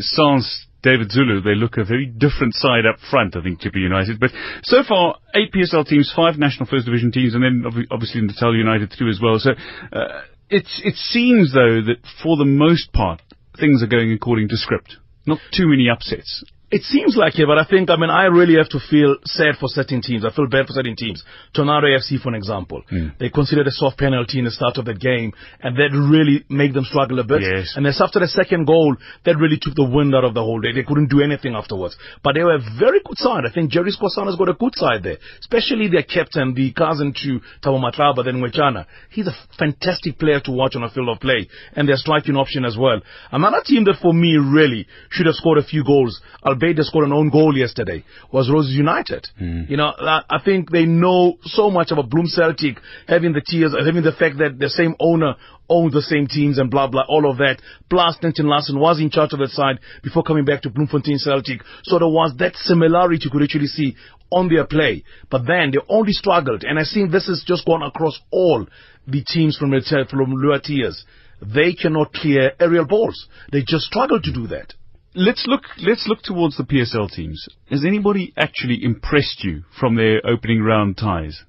sans 0.00 0.66
David 0.82 1.10
Zulu, 1.10 1.40
they 1.40 1.56
look 1.56 1.76
a 1.76 1.84
very 1.84 2.06
different 2.06 2.54
side 2.54 2.86
up 2.86 3.00
front, 3.10 3.36
I 3.36 3.42
think, 3.42 3.60
Chippa 3.60 3.76
United. 3.80 4.20
But 4.20 4.30
so 4.62 4.82
far, 4.86 5.16
eight 5.34 5.52
PSL 5.52 5.86
teams, 5.86 6.12
five 6.14 6.38
National 6.38 6.66
First 6.66 6.86
Division 6.86 7.10
teams, 7.10 7.34
and 7.34 7.42
then 7.42 7.64
obviously 7.90 8.20
Natal 8.20 8.56
United 8.56 8.94
too 8.96 9.08
as 9.08 9.18
well. 9.20 9.38
So 9.38 9.50
uh, 9.92 10.22
it's, 10.48 10.80
it 10.84 10.94
seems, 10.94 11.52
though, 11.52 11.82
that 11.82 11.98
for 12.22 12.36
the 12.36 12.44
most 12.44 12.92
part, 12.92 13.20
things 13.58 13.82
are 13.82 13.88
going 13.88 14.12
according 14.12 14.48
to 14.50 14.56
script. 14.56 14.96
Not 15.28 15.40
too 15.52 15.68
many 15.68 15.90
upsets. 15.90 16.42
It 16.70 16.82
seems 16.82 17.16
like 17.16 17.38
it, 17.38 17.46
but 17.46 17.56
I 17.56 17.64
think, 17.64 17.88
I 17.88 17.96
mean, 17.96 18.10
I 18.10 18.24
really 18.24 18.56
have 18.56 18.68
to 18.70 18.80
feel 18.90 19.16
sad 19.24 19.56
for 19.58 19.68
certain 19.68 20.02
teams. 20.02 20.22
I 20.22 20.30
feel 20.30 20.48
bad 20.48 20.66
for 20.66 20.74
certain 20.74 20.96
teams. 20.96 21.24
Tornado 21.56 21.86
FC, 21.86 22.20
for 22.20 22.28
an 22.28 22.34
example. 22.34 22.82
Mm. 22.92 23.16
They 23.18 23.30
considered 23.30 23.66
a 23.66 23.70
soft 23.70 23.96
penalty 23.96 24.38
in 24.38 24.44
the 24.44 24.50
start 24.50 24.76
of 24.76 24.84
the 24.84 24.92
game, 24.92 25.32
and 25.62 25.76
that 25.76 25.96
really 25.96 26.44
made 26.50 26.74
them 26.74 26.84
struggle 26.84 27.20
a 27.20 27.24
bit. 27.24 27.40
Yes. 27.40 27.72
And 27.74 27.86
then 27.86 27.94
after 27.98 28.20
the 28.20 28.28
second 28.28 28.66
goal, 28.66 28.96
that 29.24 29.38
really 29.38 29.56
took 29.58 29.76
the 29.76 29.88
wind 29.88 30.14
out 30.14 30.24
of 30.24 30.34
the 30.34 30.42
whole 30.42 30.60
day. 30.60 30.72
They 30.72 30.82
couldn't 30.82 31.08
do 31.08 31.22
anything 31.22 31.54
afterwards. 31.54 31.96
But 32.22 32.34
they 32.34 32.44
were 32.44 32.56
a 32.56 32.64
very 32.78 33.00
good 33.00 33.16
side. 33.16 33.48
I 33.48 33.52
think 33.52 33.70
Jerry 33.70 33.88
Sikhosana's 33.88 34.36
got 34.36 34.50
a 34.50 34.60
good 34.60 34.76
side 34.76 35.02
there. 35.02 35.16
Especially 35.40 35.88
their 35.88 36.04
captain, 36.04 36.52
the 36.52 36.72
cousin 36.76 37.14
to 37.24 37.40
Thabo 37.64 37.80
Matlaba, 37.80 38.22
then 38.22 38.44
Wechana. 38.44 38.84
He's 39.08 39.26
a 39.26 39.32
fantastic 39.58 40.18
player 40.18 40.40
to 40.44 40.52
watch 40.52 40.76
on 40.76 40.84
a 40.84 40.90
field 40.90 41.08
of 41.08 41.20
play. 41.20 41.48
And 41.72 41.88
their 41.88 41.96
striking 41.96 42.36
option 42.36 42.66
as 42.66 42.76
well. 42.76 43.00
Another 43.32 43.62
team 43.64 43.84
that 43.84 43.96
for 44.02 44.12
me 44.12 44.36
really 44.36 44.86
should 45.08 45.24
have 45.24 45.36
scored 45.36 45.56
a 45.56 45.64
few 45.64 45.82
goals, 45.82 46.20
albeit 46.58 46.84
scored 46.84 47.06
an 47.06 47.12
own 47.12 47.30
goal 47.30 47.56
yesterday, 47.56 48.04
was 48.32 48.50
Roses 48.50 48.74
United. 48.74 49.28
Mm. 49.40 49.70
You 49.70 49.76
know, 49.76 49.92
I 49.98 50.40
think 50.44 50.70
they 50.70 50.84
know 50.84 51.38
so 51.42 51.70
much 51.70 51.90
about 51.90 52.10
Bloem 52.10 52.26
Celtic, 52.26 52.78
having 53.06 53.32
the 53.32 53.42
tears, 53.44 53.74
having 53.78 54.02
the 54.02 54.12
fact 54.12 54.38
that 54.38 54.58
the 54.58 54.68
same 54.68 54.94
owner 55.00 55.34
owns 55.68 55.92
the 55.92 56.02
same 56.02 56.26
teams 56.26 56.58
and 56.58 56.70
blah, 56.70 56.86
blah, 56.86 57.04
all 57.08 57.30
of 57.30 57.38
that. 57.38 57.60
Plus, 57.90 58.16
Denton 58.20 58.46
Larsen 58.46 58.78
was 58.78 59.00
in 59.00 59.10
charge 59.10 59.32
of 59.32 59.38
that 59.38 59.50
side 59.50 59.78
before 60.02 60.22
coming 60.22 60.44
back 60.44 60.62
to 60.62 60.70
Bloemfontein 60.70 61.18
Celtic. 61.18 61.60
So 61.84 61.98
there 61.98 62.08
was 62.08 62.34
that 62.38 62.56
similarity 62.56 63.24
you 63.24 63.30
could 63.30 63.42
actually 63.42 63.66
see 63.66 63.94
on 64.30 64.48
their 64.48 64.66
play. 64.66 65.04
But 65.30 65.46
then 65.46 65.70
they 65.70 65.78
only 65.88 66.12
struggled. 66.12 66.64
And 66.64 66.78
I 66.78 66.82
think 66.92 67.10
this 67.10 67.26
has 67.26 67.44
just 67.46 67.66
gone 67.66 67.82
across 67.82 68.18
all 68.30 68.66
the 69.06 69.24
teams 69.24 69.56
from, 69.56 69.72
from 70.10 70.32
lower 70.32 70.58
tiers. 70.58 71.04
They 71.40 71.72
cannot 71.72 72.12
clear 72.12 72.52
aerial 72.58 72.86
balls. 72.86 73.28
They 73.52 73.60
just 73.60 73.84
struggle 73.84 74.20
to 74.20 74.32
do 74.32 74.48
that 74.48 74.74
let's 75.18 75.44
look 75.46 75.62
let's 75.82 76.06
look 76.06 76.22
towards 76.22 76.56
the 76.56 76.64
PSL 76.64 77.10
teams. 77.10 77.46
Has 77.70 77.84
anybody 77.84 78.32
actually 78.36 78.82
impressed 78.82 79.44
you 79.44 79.64
from 79.78 79.96
their 79.96 80.24
opening 80.24 80.62
round 80.62 80.96
ties? 80.96 81.42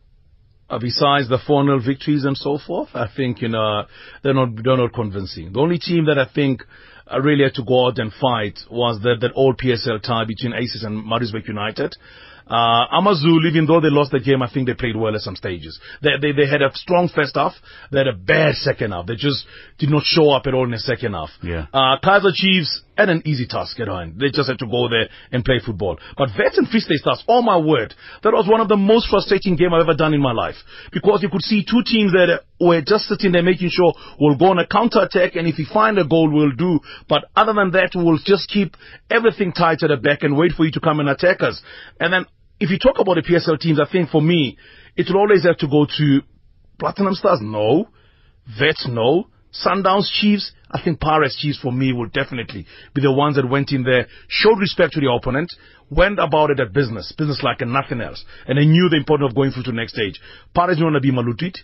Uh, 0.70 0.78
besides 0.78 1.28
the 1.30 1.40
4-0 1.40 1.84
victories 1.84 2.26
and 2.26 2.38
so 2.38 2.60
forth, 2.60 2.90
I 2.94 3.08
think 3.16 3.42
you 3.42 3.50
know 3.50 3.86
they're 4.24 4.34
not 4.34 4.50
they're 4.64 4.78
not 4.78 4.94
convincing. 4.94 5.54
The 5.54 5.60
only 5.60 5.80
team 5.80 6.06
that 6.06 6.20
I 6.20 6.28
think 6.34 6.64
uh, 7.12 7.20
really 7.22 7.44
had 7.44 7.56
to 7.56 7.64
go 7.64 7.88
out 7.88 7.98
and 8.00 8.12
fight 8.14 8.60
was 8.70 9.02
that, 9.04 9.18
that 9.22 9.32
old 9.36 9.58
PSL 9.58 10.02
tie 10.02 10.26
between 10.26 10.54
Aces 10.54 10.84
and 10.84 11.06
Maritzburg 11.06 11.48
United. 11.48 11.96
Uh, 12.50 12.86
Amazulu, 12.92 13.48
even 13.48 13.68
though 13.68 13.80
they 13.80 13.90
lost 13.92 14.12
the 14.12 14.20
game, 14.20 14.42
I 14.42 14.52
think 14.52 14.68
they 14.68 14.74
played 14.74 14.96
well 14.96 15.14
at 15.14 15.22
some 15.22 15.36
stages. 15.36 15.80
They, 16.02 16.18
they, 16.20 16.32
they 16.32 16.48
had 16.48 16.64
a 16.64 16.74
strong 16.74 17.08
first 17.08 17.36
half. 17.36 17.54
They 17.92 18.00
had 18.00 18.08
a 18.08 18.14
bad 18.14 18.56
second 18.56 18.92
half. 18.92 19.06
They 19.06 19.16
just 19.16 19.46
did 19.78 19.92
not 19.92 20.02
show 20.04 20.32
up 20.32 20.48
at 20.48 20.56
all 20.56 20.66
in 20.66 20.72
the 20.72 20.80
second 20.80 21.14
half. 21.14 21.30
Yeah. 21.44 21.68
Uh, 21.72 21.98
Kaizer 22.04 22.34
Chiefs 22.34 22.82
had 23.00 23.10
an 23.10 23.22
easy 23.26 23.48
task 23.48 23.80
at 23.80 23.88
hand. 23.88 24.20
They 24.20 24.30
just 24.30 24.50
had 24.50 24.60
to 24.60 24.68
go 24.68 24.90
there 24.90 25.10
and 25.32 25.44
play 25.44 25.60
football. 25.66 25.98
But 26.18 26.30
Wits 26.38 26.58
and 26.58 26.68
Free 26.68 26.82
State 26.82 27.00
Stars, 27.00 27.24
oh 27.28 27.42
my 27.42 27.58
word, 27.58 27.94
that 28.24 28.34
was 28.34 28.48
one 28.48 28.60
of 28.62 28.68
the 28.68 28.78
most 28.78 29.10
frustrating 29.10 29.56
games 29.56 29.72
I've 29.74 29.88
ever 29.88 29.96
done 29.96 30.14
in 30.14 30.22
my 30.22 30.34
life. 30.34 30.56
Because 30.92 31.24
you 31.24 31.30
could 31.30 31.42
see 31.42 31.64
two 31.64 31.82
teams 31.86 32.12
that 32.12 32.44
were 32.60 32.82
just 32.82 33.06
sitting 33.06 33.32
there 33.32 33.44
making 33.44 33.70
sure 33.70 33.94
we'll 34.20 34.38
go 34.38 34.48
on 34.48 34.60
a 34.60 34.68
counter 34.68 35.00
attack 35.00 35.36
and 35.36 35.48
if 35.48 35.56
we 35.58 35.66
find 35.66 35.98
a 35.98 36.06
goal, 36.06 36.30
we'll 36.30 36.52
do. 36.52 36.80
But 37.08 37.26
other 37.36 37.54
than 37.54 37.72
that, 37.72 37.92
we'll 37.96 38.20
just 38.24 38.50
keep 38.50 38.76
everything 39.10 39.54
tight 39.54 39.82
at 39.84 39.90
the 39.90 39.98
back 39.98 40.24
and 40.24 40.38
wait 40.38 40.52
for 40.52 40.66
you 40.66 40.72
to 40.72 40.80
come 40.80 41.00
and 41.00 41.10
attack 41.10 41.42
us. 41.42 41.62
And 42.00 42.12
then 42.14 42.26
if 42.60 42.70
you 42.70 42.78
talk 42.78 43.00
about 43.00 43.16
the 43.16 43.24
PSL 43.24 43.60
teams, 43.60 43.80
I 43.80 43.90
think 43.90 44.10
for 44.10 44.22
me, 44.22 44.58
it 44.96 45.08
will 45.10 45.22
always 45.22 45.46
have 45.46 45.58
to 45.60 45.68
go 45.68 45.86
to 45.86 46.22
Platinum 46.78 47.14
Stars, 47.14 47.40
no. 47.42 47.88
Wits, 48.60 48.88
no. 48.90 49.28
Sundowns 49.54 50.10
Chiefs, 50.22 50.52
I 50.70 50.82
think 50.84 51.00
Pirates 51.00 51.38
Chiefs 51.40 51.60
for 51.60 51.72
me 51.72 51.92
will 51.92 52.08
definitely 52.08 52.66
be 52.94 53.02
the 53.02 53.12
ones 53.12 53.36
that 53.36 53.50
went 53.50 53.72
in 53.72 53.84
there, 53.84 54.08
showed 54.28 54.60
respect 54.60 54.94
to 54.94 55.00
the 55.00 55.12
opponent, 55.12 55.52
went 55.90 56.20
about 56.20 56.52
it 56.52 56.60
at 56.60 56.72
business, 56.72 57.12
business 57.18 57.42
like 57.42 57.62
and 57.62 57.74
nothing 57.74 58.02
else. 58.02 58.24
And 58.48 58.58
they 58.58 58.66
knew 58.66 58.90
the 58.90 58.98
importance 58.98 59.32
of 59.32 59.36
going 59.36 59.52
through 59.52 59.64
to 59.64 59.72
the 59.72 59.78
next 59.78 59.94
stage. 59.94 60.20
Pirates 60.54 60.78
didn't 60.78 60.94
want 60.94 61.02
to 61.04 61.08
be 61.08 61.12
Malutit. 61.12 61.58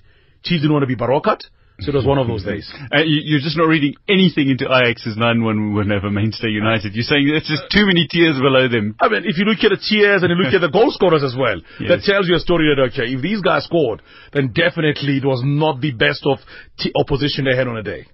Chiefs 0.44 0.62
didn't 0.62 0.74
want 0.74 0.84
to 0.84 0.88
be 0.88 0.96
Barokat. 0.96 1.42
So 1.80 1.92
it 1.92 1.96
was 1.96 2.06
one 2.06 2.18
of 2.18 2.28
those 2.28 2.44
days. 2.44 2.72
Uh, 2.96 3.02
you, 3.04 3.20
you're 3.26 3.42
just 3.44 3.58
not 3.58 3.68
reading 3.68 3.96
anything 4.08 4.50
into 4.50 4.66
Ajax's 4.66 5.18
9-1 5.18 5.76
win 5.76 5.92
over 5.92 6.10
Mainstay 6.10 6.48
United. 6.50 6.94
You're 6.96 7.04
saying 7.04 7.28
it's 7.28 7.50
just 7.50 7.64
too 7.72 7.86
many 7.86 8.08
tiers 8.08 8.40
below 8.40 8.68
them. 8.70 8.96
I 9.02 9.10
mean, 9.10 9.24
if 9.26 9.38
you 9.38 9.44
look 9.44 9.60
at 9.64 9.72
the 9.76 9.82
tiers 9.82 10.24
and 10.24 10.30
you 10.32 10.38
look 10.38 10.54
at 10.54 10.62
the 10.62 10.70
goal 10.78 10.92
scorers 10.92 11.24
as 11.24 11.36
well, 11.38 11.60
Yes. 11.82 11.90
that 11.90 12.02
tells 12.06 12.30
you 12.30 12.36
a 12.36 12.40
story 12.40 12.72
that, 12.74 12.82
okay, 12.94 13.12
if 13.12 13.22
these 13.22 13.42
guys 13.42 13.66
scored, 13.66 14.02
then 14.32 14.54
definitely 14.54 15.18
it 15.18 15.26
was 15.26 15.42
not 15.44 15.82
the 15.82 15.92
best 15.92 16.24
of 16.26 16.38
t- 16.80 16.94
opposition 16.96 17.44
they 17.46 17.56
had 17.58 17.68
on 17.68 17.76
a 17.78 17.84
day. 17.84 18.06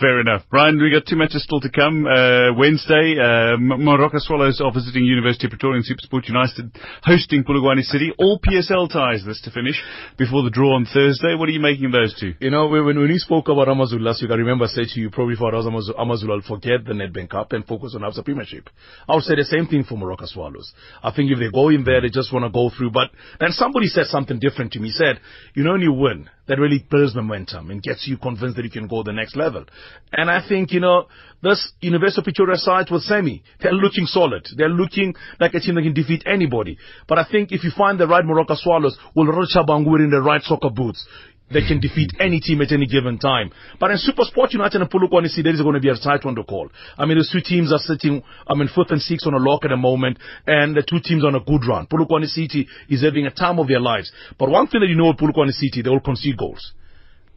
Fair 0.00 0.20
enough. 0.20 0.42
Brian, 0.48 0.78
we 0.80 0.92
got 0.92 1.06
two 1.06 1.16
matches 1.16 1.42
still 1.42 1.60
to 1.60 1.70
come. 1.70 2.06
Uh, 2.06 2.54
Wednesday, 2.54 3.18
uh, 3.18 3.58
Moroka 3.58 4.20
Swallows 4.20 4.60
are 4.62 4.72
visiting 4.72 5.04
University 5.04 5.46
of 5.46 5.50
Pretoria 5.50 5.82
and 5.82 5.84
Supersport 5.84 6.28
United 6.28 6.70
hosting 7.02 7.42
Polokwane 7.42 7.82
City. 7.82 8.12
All 8.16 8.38
PSL 8.38 8.92
ties 8.92 9.24
this 9.26 9.40
to 9.42 9.50
finish 9.50 9.82
before 10.16 10.44
the 10.44 10.50
draw 10.50 10.76
on 10.76 10.84
Thursday. 10.84 11.34
What 11.34 11.48
are 11.48 11.52
you 11.52 11.58
making 11.58 11.86
of 11.86 11.92
those 11.92 12.14
two? 12.18 12.34
You 12.38 12.50
know, 12.50 12.68
when, 12.68 12.84
when 12.84 12.98
we 12.98 13.18
spoke 13.18 13.48
about 13.48 13.66
Amazul 13.66 14.00
last 14.00 14.22
week, 14.22 14.30
I 14.30 14.34
remember 14.36 14.66
I 14.66 14.68
said 14.68 14.86
to 14.86 15.00
you, 15.00 15.10
probably 15.10 15.34
for 15.34 15.52
us, 15.52 15.64
Amazul, 15.64 16.28
will 16.28 16.42
forget 16.42 16.84
the 16.84 16.92
Nedbank 16.92 17.30
Cup 17.30 17.52
and 17.52 17.66
focus 17.66 17.96
on 17.96 18.02
Absa 18.02 18.24
Premiership. 18.24 18.70
I 19.08 19.16
would 19.16 19.24
say 19.24 19.34
the 19.34 19.44
same 19.44 19.66
thing 19.66 19.82
for 19.82 19.96
Moroka 19.96 20.28
Swallows. 20.28 20.72
I 21.02 21.10
think 21.10 21.32
if 21.32 21.40
they 21.40 21.50
go 21.50 21.70
in 21.70 21.82
there, 21.82 22.02
they 22.02 22.10
just 22.10 22.32
want 22.32 22.44
to 22.44 22.50
go 22.50 22.70
through. 22.70 22.92
But 22.92 23.10
then 23.40 23.50
somebody 23.50 23.88
said 23.88 24.06
something 24.06 24.38
different 24.38 24.72
to 24.74 24.80
me. 24.80 24.88
He 24.88 24.92
said, 24.92 25.18
you 25.54 25.64
know, 25.64 25.72
when 25.72 25.80
you 25.80 25.92
win, 25.92 26.30
that 26.48 26.58
really 26.58 26.84
builds 26.90 27.14
momentum 27.14 27.70
and 27.70 27.82
gets 27.82 28.08
you 28.08 28.16
convinced 28.16 28.56
that 28.56 28.64
you 28.64 28.70
can 28.70 28.88
go 28.88 29.02
the 29.02 29.12
next 29.12 29.36
level. 29.36 29.64
And 30.12 30.30
I 30.30 30.46
think, 30.46 30.72
you 30.72 30.80
know, 30.80 31.06
this 31.42 31.72
University 31.80 32.20
of 32.20 32.24
Pretoria 32.24 32.56
side 32.56 32.86
with 32.90 33.02
Semi, 33.02 33.42
they're 33.60 33.72
looking 33.72 34.06
solid. 34.06 34.46
They're 34.56 34.68
looking 34.68 35.14
like 35.38 35.54
a 35.54 35.60
team 35.60 35.76
that 35.76 35.82
can 35.82 35.94
defeat 35.94 36.24
anybody. 36.26 36.78
But 37.06 37.18
I 37.18 37.26
think 37.30 37.52
if 37.52 37.62
you 37.64 37.70
find 37.76 38.00
the 38.00 38.08
right 38.08 38.24
Moroka 38.24 38.56
Swallows, 38.56 38.98
will 39.14 39.26
Rocha 39.26 39.62
Bangu 39.64 39.98
in 39.98 40.10
the 40.10 40.22
right 40.22 40.42
soccer 40.42 40.70
boots, 40.70 41.06
they 41.50 41.62
can 41.66 41.80
defeat 41.80 42.12
any 42.20 42.40
team 42.40 42.60
at 42.60 42.72
any 42.72 42.86
given 42.86 43.18
time. 43.18 43.50
But 43.80 43.90
in 43.90 43.98
Super 43.98 44.24
Sport 44.24 44.52
United 44.52 44.80
and 44.80 44.90
Polokwane 44.90 45.28
City, 45.28 45.42
there 45.42 45.54
is 45.54 45.62
going 45.62 45.74
to 45.74 45.80
be 45.80 45.88
a 45.88 45.96
tight 45.96 46.24
one 46.24 46.34
to 46.34 46.44
call. 46.44 46.68
I 46.96 47.06
mean, 47.06 47.18
the 47.18 47.28
two 47.30 47.40
teams 47.40 47.72
are 47.72 47.78
sitting, 47.78 48.22
I 48.46 48.54
mean, 48.54 48.68
fifth 48.68 48.90
and 48.90 49.00
sixth 49.00 49.26
on 49.26 49.34
a 49.34 49.38
lock 49.38 49.64
at 49.64 49.68
the 49.70 49.76
moment, 49.76 50.18
and 50.46 50.76
the 50.76 50.82
two 50.82 51.00
teams 51.00 51.24
on 51.24 51.34
a 51.34 51.40
good 51.40 51.66
run. 51.66 51.86
Polokwane 51.86 52.26
City 52.26 52.68
is 52.88 53.02
having 53.02 53.26
a 53.26 53.30
time 53.30 53.58
of 53.58 53.68
their 53.68 53.80
lives. 53.80 54.12
But 54.38 54.50
one 54.50 54.66
thing 54.66 54.80
that 54.80 54.88
you 54.88 54.96
know 54.96 55.08
with 55.08 55.18
Polokwane 55.18 55.52
City, 55.52 55.82
they 55.82 55.90
will 55.90 56.00
concede 56.00 56.36
goals. 56.36 56.72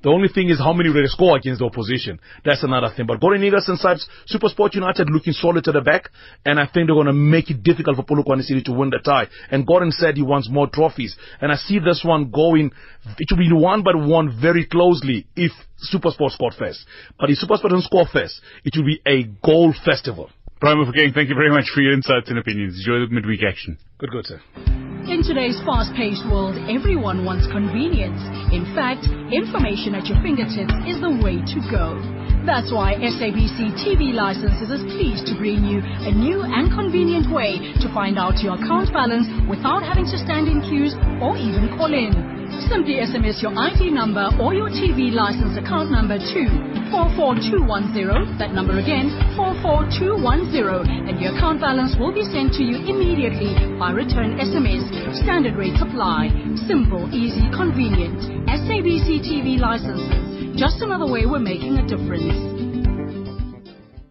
The 0.04 0.10
only 0.10 0.30
thing 0.30 0.50
is 0.50 0.58
how 0.60 0.74
many 0.74 0.90
will 0.90 1.02
they 1.02 1.08
score 1.08 1.38
against 1.38 1.60
the 1.60 1.66
opposition. 1.66 2.20
That's 2.44 2.64
another 2.64 2.90
thing. 2.96 3.06
But 3.06 3.22
Gordon 3.22 3.42
Igesund 3.42 3.70
and 3.70 3.80
Sipes, 3.80 4.06
Super 4.26 4.50
Sport 4.50 4.74
United 4.74 5.10
looking 5.10 5.34
solid 5.34 5.64
to 5.66 5.72
the 5.72 5.82
back, 5.82 6.10
and 6.46 6.60
I 6.60 6.66
think 6.66 6.88
they're 6.88 6.96
going 6.96 7.08
to 7.08 7.14
make 7.14 7.50
it 7.50 7.64
difficult 7.64 7.98
for 7.98 8.04
Polokwane 8.04 8.42
City 8.42 8.64
to 8.64 8.72
win 8.72 8.90
the 8.90 9.00
tie. 9.00 9.28
And 9.52 9.66
Gordon 9.66 9.92
said 9.92 10.16
he 10.16 10.24
wants 10.24 10.50
more 10.50 10.68
trophies. 10.68 11.16
And 11.40 11.52
I 11.52 11.56
see 11.56 11.80
this 11.80 12.02
one 12.04 12.32
going, 12.32 12.72
it 13.18 13.28
will 13.30 13.38
be 13.38 13.52
one 13.54 13.84
by 13.84 13.92
one 13.96 14.40
very 14.42 14.66
closely 14.66 15.28
if 15.36 15.52
Super 15.78 16.12
Sport 16.12 16.34
scored 16.34 16.54
first. 16.58 16.86
But 17.20 17.30
if 17.30 17.38
Super 17.38 17.58
Sport 17.58 17.72
doesn't 17.72 17.86
score 17.86 18.08
first, 18.12 18.42
it 18.64 18.74
will 18.76 18.86
be 18.86 19.02
a 19.06 19.24
goal 19.46 19.74
festival. 19.86 20.30
Brian 20.60 20.78
Mofokeng, 20.78 21.14
thank 21.14 21.30
you 21.30 21.36
very 21.36 21.50
much 21.50 21.66
for 21.74 21.82
your 21.82 21.94
insights 21.94 22.30
and 22.30 22.38
opinions. 22.38 22.78
Enjoy 22.78 23.00
the 23.00 23.08
midweek 23.10 23.42
action. 23.44 23.78
Good, 23.98 24.12
good, 24.12 24.26
sir. 24.26 24.91
In 25.12 25.24
today's 25.24 25.60
fast-paced 25.66 26.24
world, 26.32 26.56
everyone 26.72 27.26
wants 27.26 27.46
convenience. 27.52 28.16
In 28.56 28.64
fact, 28.74 29.04
information 29.28 29.94
at 29.94 30.08
your 30.08 30.16
fingertips 30.24 30.72
is 30.88 31.04
the 31.04 31.20
way 31.20 31.36
to 31.36 31.60
go. 31.68 32.00
That's 32.42 32.74
why 32.74 32.98
SABC 32.98 33.86
TV 33.86 34.18
Licenses 34.18 34.74
is 34.74 34.82
pleased 34.98 35.30
to 35.30 35.38
bring 35.38 35.62
you 35.62 35.78
a 35.86 36.10
new 36.10 36.42
and 36.42 36.74
convenient 36.74 37.30
way 37.30 37.62
to 37.78 37.88
find 37.94 38.18
out 38.18 38.42
your 38.42 38.58
account 38.58 38.90
balance 38.90 39.30
without 39.46 39.86
having 39.86 40.10
to 40.10 40.18
stand 40.18 40.50
in 40.50 40.58
queues 40.66 40.98
or 41.22 41.38
even 41.38 41.70
call 41.78 41.94
in. 41.94 42.10
Simply 42.66 42.98
SMS 42.98 43.46
your 43.46 43.54
ID 43.54 43.94
number 43.94 44.26
or 44.42 44.58
your 44.58 44.74
TV 44.74 45.14
license 45.14 45.54
account 45.54 45.94
number 45.94 46.18
to 46.18 46.42
44210, 46.90 48.42
that 48.42 48.58
number 48.58 48.82
again, 48.82 49.14
44210, 49.38 51.14
and 51.14 51.22
your 51.22 51.38
account 51.38 51.62
balance 51.62 51.94
will 52.02 52.12
be 52.12 52.26
sent 52.26 52.58
to 52.58 52.66
you 52.66 52.82
immediately 52.90 53.54
by 53.78 53.94
return 53.94 54.42
SMS. 54.42 54.82
Standard 55.22 55.54
rates 55.62 55.78
apply. 55.78 56.34
Simple, 56.66 57.06
easy, 57.14 57.46
convenient. 57.54 58.18
SABC 58.50 59.22
TV 59.30 59.62
licenses. 59.62 60.41
Just 60.56 60.82
another 60.82 61.08
way 61.08 61.26
we're 61.26 61.40
making 61.40 61.78
a 61.78 61.88
difference. 61.88 62.61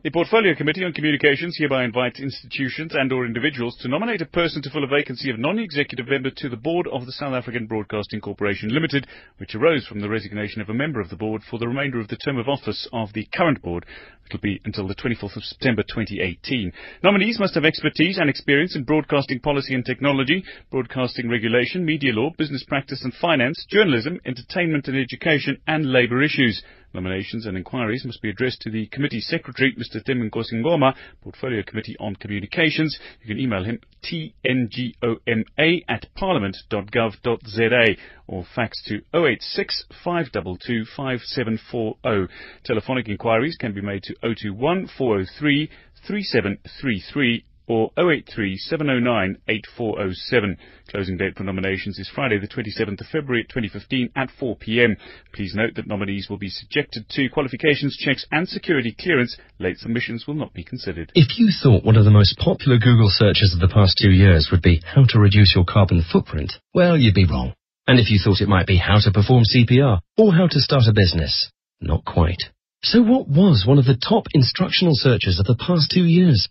The 0.02 0.10
Portfolio 0.10 0.54
Committee 0.54 0.82
on 0.82 0.94
Communications 0.94 1.58
hereby 1.58 1.84
invites 1.84 2.20
institutions 2.20 2.94
and 2.94 3.12
or 3.12 3.26
individuals 3.26 3.76
to 3.82 3.88
nominate 3.88 4.22
a 4.22 4.26
person 4.26 4.62
to 4.62 4.70
fill 4.70 4.82
a 4.82 4.86
vacancy 4.86 5.28
of 5.28 5.38
non-executive 5.38 6.08
member 6.08 6.30
to 6.30 6.48
the 6.48 6.56
board 6.56 6.88
of 6.90 7.04
the 7.04 7.12
South 7.12 7.34
African 7.34 7.66
Broadcasting 7.66 8.22
Corporation 8.22 8.70
Limited, 8.70 9.06
which 9.36 9.54
arose 9.54 9.86
from 9.86 10.00
the 10.00 10.08
resignation 10.08 10.62
of 10.62 10.70
a 10.70 10.74
member 10.74 11.02
of 11.02 11.10
the 11.10 11.16
board 11.16 11.42
for 11.42 11.58
the 11.58 11.68
remainder 11.68 12.00
of 12.00 12.08
the 12.08 12.16
term 12.16 12.38
of 12.38 12.48
office 12.48 12.88
of 12.94 13.12
the 13.12 13.28
current 13.34 13.60
board. 13.60 13.84
It'll 14.24 14.40
be 14.40 14.58
until 14.64 14.88
the 14.88 14.94
24th 14.94 15.36
of 15.36 15.44
September 15.44 15.82
2018. 15.82 16.72
Nominees 17.02 17.38
must 17.38 17.54
have 17.56 17.66
expertise 17.66 18.16
and 18.16 18.30
experience 18.30 18.74
in 18.74 18.84
broadcasting 18.84 19.40
policy 19.40 19.74
and 19.74 19.84
technology, 19.84 20.42
broadcasting 20.70 21.28
regulation, 21.28 21.84
media 21.84 22.14
law, 22.14 22.30
business 22.38 22.64
practice 22.66 23.04
and 23.04 23.12
finance, 23.12 23.66
journalism, 23.68 24.18
entertainment 24.24 24.88
and 24.88 24.96
education, 24.96 25.60
and 25.66 25.92
labour 25.92 26.22
issues. 26.22 26.62
Nominations 26.92 27.46
and 27.46 27.56
inquiries 27.56 28.04
must 28.04 28.20
be 28.20 28.30
addressed 28.30 28.62
to 28.62 28.70
the 28.70 28.86
committee 28.86 29.20
secretary, 29.20 29.74
Mr. 29.76 30.04
Tim 30.04 30.28
Nkosingoma, 30.28 30.94
Portfolio 31.22 31.62
Committee 31.62 31.96
on 32.00 32.16
Communications. 32.16 32.98
You 33.22 33.28
can 33.28 33.38
email 33.38 33.62
him 33.62 33.78
tngoma 34.02 35.82
at 35.88 36.06
parliament.gov.za 36.16 37.96
or 38.26 38.44
fax 38.54 38.82
to 38.84 39.02
086 39.14 39.84
522 40.02 40.84
5740. 40.96 42.32
Telephonic 42.64 43.08
inquiries 43.08 43.56
can 43.56 43.72
be 43.72 43.80
made 43.80 44.02
to 44.02 44.14
021 44.22 44.88
403 44.98 45.70
3733 46.06 47.44
or 47.70 47.92
083 47.96 48.56
709 48.56 49.36
8407. 49.46 50.56
Closing 50.90 51.16
date 51.16 51.36
for 51.36 51.44
nominations 51.44 52.00
is 52.00 52.10
Friday 52.12 52.36
the 52.36 52.48
27th 52.48 53.00
of 53.00 53.06
February 53.06 53.44
2015 53.44 54.10
at 54.16 54.28
4 54.40 54.56
p.m. 54.56 54.96
Please 55.32 55.54
note 55.54 55.76
that 55.76 55.86
nominees 55.86 56.26
will 56.28 56.36
be 56.36 56.48
subjected 56.48 57.08
to 57.10 57.28
qualifications 57.28 57.96
checks 57.96 58.26
and 58.32 58.48
security 58.48 58.92
clearance. 58.98 59.36
Late 59.60 59.78
submissions 59.78 60.26
will 60.26 60.34
not 60.34 60.52
be 60.52 60.64
considered. 60.64 61.12
If 61.14 61.38
you 61.38 61.50
thought 61.62 61.84
one 61.84 61.94
of 61.94 62.04
the 62.04 62.10
most 62.10 62.36
popular 62.38 62.76
Google 62.76 63.08
searches 63.08 63.54
of 63.54 63.60
the 63.60 63.72
past 63.72 63.96
two 64.02 64.10
years 64.10 64.48
would 64.50 64.62
be 64.62 64.82
how 64.84 65.04
to 65.10 65.20
reduce 65.20 65.54
your 65.54 65.64
carbon 65.64 66.02
footprint, 66.02 66.54
well, 66.74 66.98
you'd 66.98 67.14
be 67.14 67.24
wrong. 67.24 67.54
And 67.86 68.00
if 68.00 68.10
you 68.10 68.18
thought 68.18 68.40
it 68.40 68.48
might 68.48 68.66
be 68.66 68.78
how 68.78 68.98
to 68.98 69.12
perform 69.12 69.44
CPR 69.44 70.00
or 70.18 70.34
how 70.34 70.48
to 70.48 70.60
start 70.60 70.82
a 70.88 70.92
business, 70.92 71.52
not 71.80 72.04
quite. 72.04 72.42
So 72.82 73.00
what 73.00 73.28
was 73.28 73.64
one 73.64 73.78
of 73.78 73.84
the 73.84 73.96
top 73.96 74.24
instructional 74.34 74.94
searches 74.96 75.38
of 75.38 75.46
the 75.46 75.54
past 75.54 75.92
two 75.94 76.04
years? 76.04 76.48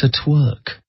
To 0.00 0.08
twerk. 0.08 0.80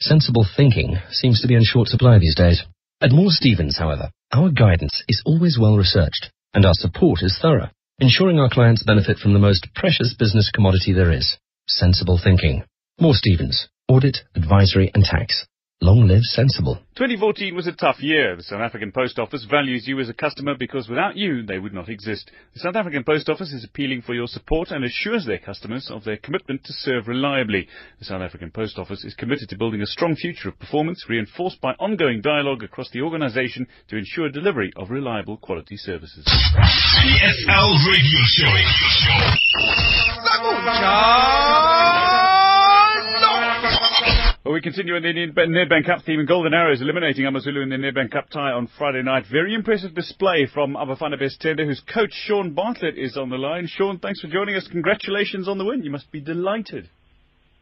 Sensible 0.00 0.46
thinking 0.56 0.96
seems 1.10 1.42
to 1.42 1.46
be 1.46 1.54
in 1.54 1.62
short 1.62 1.88
supply 1.88 2.18
these 2.18 2.34
days. 2.34 2.62
At 3.02 3.12
Moore 3.12 3.28
Stephens, 3.30 3.76
however, 3.76 4.08
our 4.32 4.48
guidance 4.48 5.04
is 5.06 5.22
always 5.26 5.58
well 5.60 5.76
researched 5.76 6.30
and 6.54 6.64
our 6.64 6.72
support 6.72 7.22
is 7.22 7.38
thorough, 7.38 7.68
ensuring 7.98 8.40
our 8.40 8.48
clients 8.48 8.82
benefit 8.82 9.18
from 9.18 9.34
the 9.34 9.38
most 9.38 9.66
precious 9.74 10.14
business 10.18 10.50
commodity 10.50 10.94
there 10.94 11.12
is, 11.12 11.36
sensible 11.68 12.18
thinking. 12.18 12.64
Moore 12.98 13.12
Stephens, 13.12 13.68
audit, 13.88 14.20
advisory 14.34 14.90
and 14.94 15.04
tax. 15.04 15.46
Long 15.82 16.08
live 16.08 16.22
sensible. 16.22 16.76
2014 16.96 17.54
was 17.54 17.66
a 17.66 17.72
tough 17.72 18.00
year. 18.00 18.34
The 18.34 18.42
South 18.42 18.62
African 18.62 18.92
Post 18.92 19.18
Office 19.18 19.44
values 19.50 19.86
you 19.86 20.00
as 20.00 20.08
a 20.08 20.14
customer 20.14 20.54
because 20.58 20.88
without 20.88 21.18
you, 21.18 21.42
they 21.42 21.58
would 21.58 21.74
not 21.74 21.90
exist. 21.90 22.30
The 22.54 22.60
South 22.60 22.76
African 22.76 23.04
Post 23.04 23.28
Office 23.28 23.52
is 23.52 23.62
appealing 23.62 24.00
for 24.00 24.14
your 24.14 24.26
support 24.26 24.70
and 24.70 24.86
assures 24.86 25.26
their 25.26 25.38
customers 25.38 25.90
of 25.92 26.04
their 26.04 26.16
commitment 26.16 26.64
to 26.64 26.72
serve 26.72 27.08
reliably. 27.08 27.68
The 27.98 28.06
South 28.06 28.22
African 28.22 28.50
Post 28.50 28.78
Office 28.78 29.04
is 29.04 29.14
committed 29.14 29.50
to 29.50 29.58
building 29.58 29.82
a 29.82 29.86
strong 29.86 30.16
future 30.16 30.48
of 30.48 30.58
performance 30.58 31.04
reinforced 31.10 31.60
by 31.60 31.72
ongoing 31.74 32.22
dialogue 32.22 32.62
across 32.62 32.88
the 32.92 33.02
organisation 33.02 33.66
to 33.88 33.98
ensure 33.98 34.30
delivery 34.30 34.72
of 34.76 34.88
reliable 34.88 35.36
quality 35.36 35.76
services. 35.76 36.24
PSL 36.24 37.86
Radio 37.86 38.22
Show. 38.32 38.48
Well, 44.46 44.54
we 44.54 44.60
continue 44.60 44.94
in 44.94 45.02
the 45.02 45.08
Nedbank 45.08 45.86
Cup 45.86 46.04
theme. 46.06 46.24
Golden 46.24 46.54
Arrows 46.54 46.80
eliminating 46.80 47.24
AmaZulu 47.24 47.64
in 47.64 47.68
the 47.68 47.78
Nedbank 47.78 48.12
Cup 48.12 48.30
tie 48.30 48.52
on 48.52 48.68
Friday 48.78 49.02
night. 49.02 49.24
Very 49.28 49.54
impressive 49.54 49.92
display 49.92 50.46
from 50.46 50.74
Abafana 50.74 51.20
Bestende, 51.20 51.66
whose 51.66 51.82
coach 51.92 52.12
Shaun 52.12 52.54
Bartlett 52.54 52.96
is 52.96 53.16
on 53.16 53.28
the 53.28 53.38
line. 53.38 53.66
Shaun, 53.66 53.98
thanks 53.98 54.20
for 54.20 54.28
joining 54.28 54.54
us. 54.54 54.68
Congratulations 54.70 55.48
on 55.48 55.58
the 55.58 55.64
win. 55.64 55.82
You 55.82 55.90
must 55.90 56.12
be 56.12 56.20
delighted. 56.20 56.88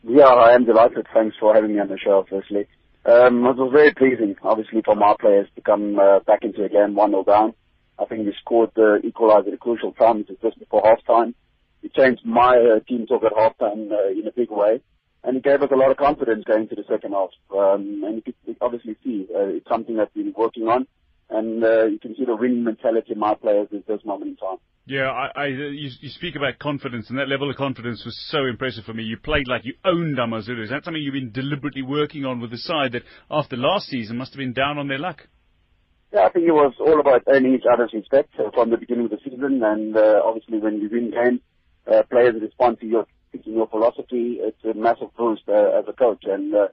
Yeah, 0.03 0.26
I 0.26 0.55
am 0.55 0.67
delighted. 0.67 1.07
Thanks 1.14 1.35
for 1.41 1.55
having 1.55 1.73
me 1.73 1.81
on 1.81 1.88
the 1.88 1.97
show, 1.97 2.26
firstly. 2.29 2.67
Um, 3.07 3.47
it 3.47 3.57
was 3.57 3.71
very 3.73 3.95
pleasing, 3.95 4.37
obviously, 4.43 4.83
for 4.85 4.95
my 4.95 5.14
players 5.19 5.49
to 5.57 5.62
come 5.62 5.99
uh, 5.99 6.21
back 6.21 6.41
into 6.43 6.61
the 6.61 6.69
game 6.69 6.95
1-0 6.95 7.25
down. 7.25 7.55
I 7.99 8.05
think 8.05 8.26
we 8.26 8.35
scored 8.43 8.73
the 8.76 9.00
equaliser 9.03 9.49
at 9.49 9.55
a 9.55 9.57
crucial 9.57 9.93
time, 9.93 10.26
just 10.43 10.59
before 10.59 10.83
half-time. 10.85 11.35
We 11.83 11.88
changed 11.97 12.26
my 12.26 12.59
uh, 12.59 12.81
team 12.87 13.07
talk 13.07 13.23
at 13.25 13.33
half-time 13.35 13.91
uh, 13.91 14.11
in 14.11 14.26
a 14.29 14.33
big 14.37 14.50
way 14.50 14.83
and 15.25 15.37
it 15.38 15.43
gave 15.43 15.62
us 15.62 15.71
a 15.73 15.76
lot 15.76 15.90
of 15.90 15.97
confidence 15.97 16.45
going 16.45 16.69
to 16.69 16.75
the 16.75 16.85
second 16.88 17.12
half. 17.12 17.31
Um, 17.50 18.02
and 18.04 18.16
you 18.16 18.23
could 18.23 18.57
obviously 18.61 18.97
see 19.02 19.26
uh, 19.35 19.57
it's 19.57 19.69
something 19.69 19.97
that 19.97 20.11
we've 20.14 20.26
been 20.26 20.35
working 20.37 20.69
on, 20.69 20.87
and 21.31 21.64
uh, 21.64 21.85
you 21.87 21.99
can 21.99 22.14
see 22.16 22.25
the 22.25 22.37
winning 22.37 22.64
mentality 22.64 23.12
in 23.12 23.19
my 23.19 23.35
players 23.35 23.69
at 23.73 23.87
this 23.87 24.04
moment 24.04 24.31
in 24.31 24.37
time. 24.37 24.59
Yeah, 24.87 25.09
I, 25.11 25.31
I 25.35 25.47
you, 25.47 25.88
you, 25.99 26.11
speak 26.11 26.37
about 26.37 26.59
confidence, 26.59 27.09
and 27.09 27.19
that 27.19 27.28
level 27.28 27.49
of 27.49 27.57
confidence 27.57 28.04
was 28.04 28.19
so 28.31 28.45
impressive 28.45 28.85
for 28.85 28.93
me. 28.93 29.02
You 29.02 29.16
played 29.16 29.49
like 29.49 29.64
you 29.64 29.75
owned 29.83 30.19
AmaZulu. 30.19 30.62
Is 30.62 30.71
that 30.71 30.85
something 30.85 31.02
you've 31.02 31.14
been 31.14 31.33
deliberately 31.33 31.81
working 31.81 32.26
on 32.26 32.38
with 32.38 32.50
the 32.50 32.59
side 32.59 32.93
that 32.93 33.02
after 33.31 33.57
last 33.57 33.87
season 33.87 34.19
must 34.19 34.33
have 34.35 34.38
been 34.38 34.52
down 34.52 34.76
on 34.76 34.88
their 34.88 34.99
luck? 34.99 35.26
Yeah, 36.12 36.26
I 36.26 36.28
think 36.28 36.47
it 36.47 36.52
was 36.52 36.75
all 36.78 37.00
about 37.00 37.23
earning 37.28 37.54
each 37.54 37.64
other's 37.73 37.93
respect 37.95 38.35
uh, 38.38 38.50
from 38.52 38.71
the 38.71 38.76
beginning 38.76 39.07
of 39.07 39.12
the 39.12 39.19
season, 39.25 39.62
and 39.64 39.97
uh, 39.97 40.21
obviously 40.23 40.59
when 40.59 40.78
you 40.81 40.90
win 40.93 41.11
games, 41.11 41.40
uh, 41.90 42.02
players 42.11 42.35
respond 42.40 42.78
to 42.81 42.87
your 42.87 43.07
in 43.47 43.55
your 43.55 43.67
philosophy, 43.69 44.38
it's 44.41 44.64
a 44.64 44.75
massive 44.75 45.14
boost 45.17 45.43
uh, 45.49 45.79
as 45.79 45.85
a 45.88 45.93
coach. 45.93 46.25
And 46.25 46.55
uh, 46.55 46.69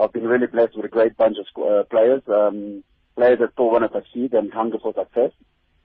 I've 0.00 0.12
been 0.12 0.24
really 0.24 0.46
blessed 0.46 0.76
with 0.76 0.84
a 0.84 0.88
great 0.88 1.16
bunch 1.16 1.36
of 1.38 1.62
uh, 1.62 1.84
players, 1.84 2.22
um, 2.28 2.84
players 3.16 3.38
that 3.40 3.52
still 3.52 3.70
want 3.70 3.90
to 3.90 3.98
succeed 3.98 4.32
and 4.34 4.52
hunger 4.52 4.78
for 4.82 4.92
success. 4.94 5.32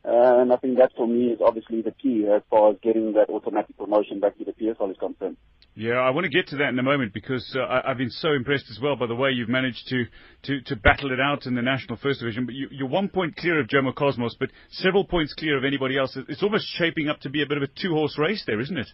Uh, 0.03 0.41
and 0.41 0.51
I 0.51 0.55
think 0.57 0.77
that 0.79 0.91
for 0.97 1.07
me 1.07 1.27
is 1.27 1.39
obviously 1.45 1.81
the 1.81 1.91
key 1.91 2.25
as 2.27 2.41
far 2.49 2.71
as 2.71 2.77
getting 2.81 3.13
that 3.13 3.29
automatic 3.29 3.77
promotion 3.77 4.19
back 4.19 4.37
to 4.39 4.45
the 4.45 4.51
PSL 4.51 4.89
is 4.89 4.97
concerned. 4.97 5.37
Yeah, 5.75 5.93
I 5.93 6.09
want 6.09 6.25
to 6.25 6.29
get 6.29 6.47
to 6.47 6.57
that 6.57 6.69
in 6.69 6.79
a 6.79 6.83
moment 6.83 7.13
because 7.13 7.55
uh, 7.57 7.61
I, 7.63 7.89
have 7.89 7.97
been 7.97 8.09
so 8.09 8.33
impressed 8.33 8.65
as 8.69 8.79
well 8.81 8.97
by 8.97 9.05
the 9.05 9.15
way 9.15 9.29
you've 9.29 9.47
managed 9.47 9.87
to, 9.87 10.05
to, 10.43 10.61
to 10.63 10.75
battle 10.75 11.13
it 11.13 11.19
out 11.19 11.45
in 11.45 11.55
the 11.55 11.61
National 11.61 11.97
First 11.97 12.19
Division. 12.19 12.45
But 12.45 12.55
you, 12.55 12.85
are 12.85 12.89
one 12.89 13.07
point 13.07 13.37
clear 13.37 13.59
of 13.59 13.67
Jomo 13.67 13.95
Cosmos, 13.95 14.35
but 14.37 14.49
several 14.69 15.05
points 15.05 15.33
clear 15.33 15.57
of 15.57 15.63
anybody 15.63 15.97
else. 15.97 16.17
It's 16.27 16.43
almost 16.43 16.67
shaping 16.67 17.07
up 17.07 17.21
to 17.21 17.29
be 17.29 17.41
a 17.41 17.45
bit 17.45 17.57
of 17.57 17.63
a 17.63 17.67
two-horse 17.67 18.17
race 18.17 18.43
there, 18.45 18.59
isn't 18.59 18.77
it? 18.77 18.87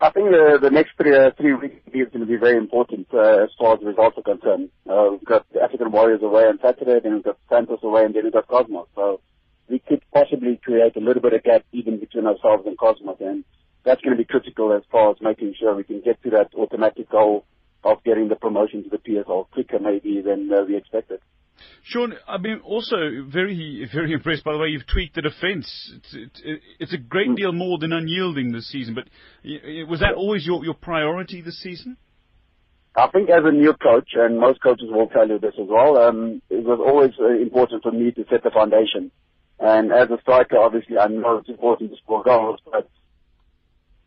I 0.00 0.10
think 0.10 0.30
the, 0.30 0.58
the 0.60 0.70
next 0.70 0.92
three, 0.96 1.16
uh, 1.16 1.30
three 1.36 1.54
weeks 1.54 1.76
is 1.86 2.08
going 2.08 2.20
to 2.20 2.26
be 2.26 2.36
very 2.36 2.56
important 2.56 3.06
uh, 3.14 3.44
as 3.44 3.50
far 3.58 3.74
as 3.74 3.82
results 3.82 4.18
are 4.18 4.22
concerned. 4.22 4.70
Uh, 4.88 5.08
we've 5.12 5.24
got 5.24 5.46
the 5.52 5.62
African 5.62 5.92
Warriors 5.92 6.22
away 6.22 6.44
on 6.44 6.58
Saturday, 6.60 7.00
then 7.00 7.14
we've 7.14 7.24
got 7.24 7.38
Santos 7.48 7.80
away, 7.82 8.04
and 8.04 8.14
then 8.14 8.24
we've 8.24 8.32
got 8.32 8.48
Cosmos. 8.48 8.88
So 8.94 9.20
we 9.68 9.78
could 9.78 10.02
possibly 10.12 10.60
create 10.62 10.96
a 10.96 11.00
little 11.00 11.22
bit 11.22 11.32
of 11.32 11.42
gap 11.42 11.64
even 11.72 11.98
between 11.98 12.26
ourselves 12.26 12.66
and 12.66 12.76
Cosmos, 12.76 13.16
and 13.20 13.44
that's 13.84 14.00
going 14.02 14.16
to 14.16 14.22
be 14.22 14.26
critical 14.26 14.72
as 14.72 14.82
far 14.90 15.12
as 15.12 15.16
making 15.20 15.54
sure 15.58 15.74
we 15.74 15.84
can 15.84 16.00
get 16.00 16.22
to 16.24 16.30
that 16.30 16.50
automatic 16.54 17.08
goal 17.08 17.44
of 17.84 18.02
getting 18.02 18.28
the 18.28 18.36
promotion 18.36 18.82
to 18.82 18.90
the 18.90 18.98
PSL 18.98 19.48
quicker 19.50 19.78
maybe 19.78 20.20
than 20.20 20.50
uh, 20.52 20.64
we 20.66 20.76
expected. 20.76 21.20
Shaun, 21.82 22.14
I've 22.26 22.42
been 22.42 22.60
also 22.60 22.96
very, 23.30 23.88
very 23.92 24.12
impressed 24.14 24.44
by 24.44 24.52
the 24.52 24.58
way 24.58 24.68
you've 24.68 24.86
tweaked 24.86 25.14
the 25.14 25.22
defence. 25.22 25.92
It's, 26.12 26.42
it's, 26.78 26.92
a 26.92 26.98
great 26.98 27.28
mm. 27.28 27.36
deal 27.36 27.52
more 27.52 27.78
than 27.78 27.92
unyielding 27.92 28.52
this 28.52 28.68
season, 28.68 28.94
but 28.94 29.04
was 29.88 30.00
that 30.00 30.14
always 30.14 30.46
your, 30.46 30.64
your 30.64 30.74
priority 30.74 31.40
this 31.40 31.60
season? 31.60 31.96
I 32.96 33.08
think 33.08 33.28
as 33.28 33.42
a 33.44 33.50
new 33.50 33.74
coach, 33.74 34.10
and 34.14 34.38
most 34.38 34.62
coaches 34.62 34.86
will 34.88 35.08
tell 35.08 35.28
you 35.28 35.38
this 35.38 35.54
as 35.60 35.66
well, 35.68 35.98
um, 35.98 36.40
it 36.48 36.64
was 36.64 36.78
always 36.78 37.10
uh, 37.20 37.42
important 37.42 37.82
for 37.82 37.90
me 37.90 38.12
to 38.12 38.24
set 38.30 38.44
the 38.44 38.50
foundation. 38.50 39.10
And 39.58 39.92
as 39.92 40.10
a 40.10 40.20
striker, 40.20 40.58
obviously, 40.58 40.98
I 40.98 41.08
know 41.08 41.38
it's 41.38 41.48
important 41.48 41.90
to 41.90 41.96
score 41.96 42.22
goals, 42.22 42.60
but 42.70 42.88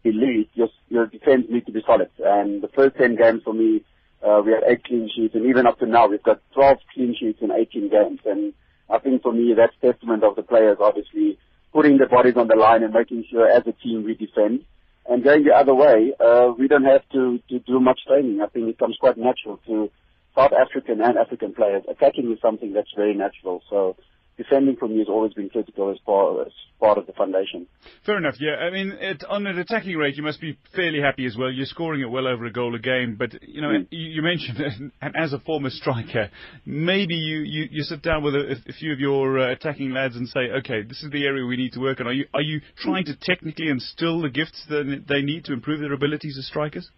elite, 0.06 0.50
your, 0.54 0.70
your 0.88 1.06
defense 1.06 1.48
needs 1.50 1.66
to 1.66 1.74
be 1.74 1.84
solid. 1.86 2.10
And 2.20 2.62
the 2.62 2.70
first 2.70 2.96
10 2.96 3.18
games 3.18 3.42
for 3.44 3.54
me, 3.54 3.84
uh, 4.26 4.42
we 4.46 4.52
had 4.52 4.64
eight 4.68 4.84
clean 4.84 5.10
sheets, 5.14 5.36
and 5.36 5.46
even 5.46 5.68
up 5.68 5.80
to 5.80 5.86
now, 5.86 6.08
we've 6.08 6.24
got 6.24 6.42
12 6.54 6.78
clean 6.94 7.16
sheets 7.20 7.40
in 7.42 7.52
18 7.52 7.90
games. 7.90 8.20
And 8.26 8.54
I 8.90 9.00
think 9.00 9.22
for 9.22 9.32
me, 9.32 9.54
that's 9.56 9.74
testament 9.82 10.24
of 10.24 10.36
the 10.36 10.44
players, 10.44 10.78
obviously, 10.80 11.38
putting 11.74 11.98
their 11.98 12.10
bodies 12.10 12.36
on 12.38 12.48
the 12.48 12.56
line 12.56 12.84
and 12.84 12.94
making 12.94 13.26
sure 13.30 13.48
as 13.48 13.64
a 13.68 13.74
team 13.74 14.04
we 14.04 14.16
defend. 14.16 14.66
And 15.10 15.24
going 15.24 15.44
the 15.44 15.54
other 15.54 15.74
way, 15.74 16.14
uh, 16.20 16.52
we 16.58 16.68
don't 16.68 16.84
have 16.84 17.08
to, 17.14 17.40
to 17.50 17.60
do 17.60 17.80
much 17.80 18.00
training. 18.08 18.42
I 18.42 18.48
think 18.48 18.68
it 18.68 18.80
comes 18.80 18.98
quite 19.00 19.18
natural 19.18 19.60
to 19.68 19.90
South 20.36 20.52
African 20.52 21.02
and 21.02 21.18
African 21.18 21.54
players. 21.54 21.84
Attacking 21.90 22.32
is 22.32 22.40
something 22.42 22.74
that's 22.74 22.92
very 22.96 23.16
natural. 23.16 23.62
So 23.70 23.96
defending 24.38 24.76
for 24.76 24.88
me 24.88 25.00
has 25.00 25.08
always 25.10 25.34
been 25.34 25.50
critical 25.50 25.92
as 25.92 25.98
part, 26.06 26.48
as 26.48 26.54
part 26.80 26.98
of 26.98 27.08
the 27.08 27.14
foundation. 27.14 27.68
Fair 28.06 28.18
enough, 28.18 28.36
yeah. 28.40 28.56
I 28.56 28.70
mean, 28.70 28.92
it, 29.00 29.24
on 29.28 29.48
an 29.48 29.58
attacking 29.58 29.98
rate, 29.98 30.16
you 30.16 30.24
must 30.24 30.40
be 30.40 30.58
fairly 30.76 31.02
happy 31.02 31.26
as 31.26 31.36
well. 31.36 31.52
You're 31.52 31.66
scoring 31.66 32.04
at 32.04 32.10
well 32.10 32.28
over 32.28 32.46
a 32.46 32.52
goal 32.52 32.76
a 32.76 32.80
game, 32.80 33.16
but, 33.18 33.42
you 33.42 33.62
know, 33.62 33.70
mm. 33.70 33.88
you, 33.90 34.22
mentioned, 34.22 34.92
and 35.02 35.16
as 35.16 35.34
a 35.34 35.40
former 35.40 35.70
striker, 35.70 36.30
maybe 36.66 37.16
you, 37.16 37.40
you, 37.40 37.68
you 37.72 37.84
sit 37.84 38.02
down 38.04 38.24
with 38.24 38.36
a, 38.36 38.56
a 38.68 38.74
few 38.74 38.94
of 38.94 39.00
your 39.00 39.40
uh, 39.40 39.52
attacking 39.52 39.92
lads 39.92 40.16
and 40.16 40.28
say, 40.28 40.52
okay, 40.60 40.84
this 40.84 41.02
is 41.04 41.12
the 41.12 41.26
area 41.26 41.46
we 41.46 41.58
need 41.58 41.74
to 41.74 41.80
work 41.80 42.00
on. 42.00 42.08
Are 42.08 42.14
you, 42.14 42.26
are 42.34 42.42
you 42.42 42.62
trying 42.78 43.06
to 43.06 43.16
technically 43.20 43.70
instill 43.70 44.22
the 44.22 44.30
gifts 44.30 44.64
that 44.70 45.04
they 45.08 45.22
need 45.22 45.46
to 45.46 45.54
improve 45.54 45.80
their 45.80 45.94
abilities 45.94 46.38
as 46.38 46.46
strikers? 46.46 46.90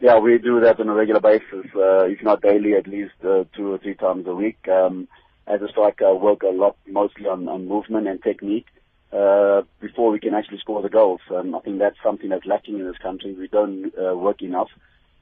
Yeah, 0.00 0.20
we 0.20 0.38
do 0.38 0.60
that 0.60 0.78
on 0.78 0.88
a 0.88 0.94
regular 0.94 1.20
basis, 1.20 1.66
uh, 1.74 2.04
if 2.04 2.22
not 2.22 2.40
daily, 2.40 2.74
at 2.74 2.86
least 2.86 3.14
uh, 3.24 3.44
two 3.56 3.72
or 3.72 3.78
three 3.78 3.94
times 3.94 4.28
a 4.28 4.34
week. 4.34 4.58
Um, 4.68 5.08
as 5.48 5.62
a 5.62 5.68
striker, 5.68 6.06
I 6.06 6.12
work 6.12 6.42
a 6.42 6.48
lot 6.48 6.76
mostly 6.86 7.26
on, 7.26 7.48
on 7.48 7.68
movement 7.68 8.06
and 8.06 8.22
technique 8.22 8.66
uh, 9.12 9.62
before 9.80 10.10
we 10.10 10.20
can 10.20 10.34
actually 10.34 10.58
score 10.58 10.82
the 10.82 10.88
goals. 10.88 11.20
Um, 11.34 11.54
I 11.54 11.60
think 11.60 11.78
that's 11.78 11.96
something 12.02 12.28
that's 12.28 12.44
lacking 12.46 12.78
in 12.78 12.86
this 12.86 12.98
country. 12.98 13.34
We 13.34 13.48
don't 13.48 13.92
uh, 13.98 14.14
work 14.14 14.42
enough. 14.42 14.68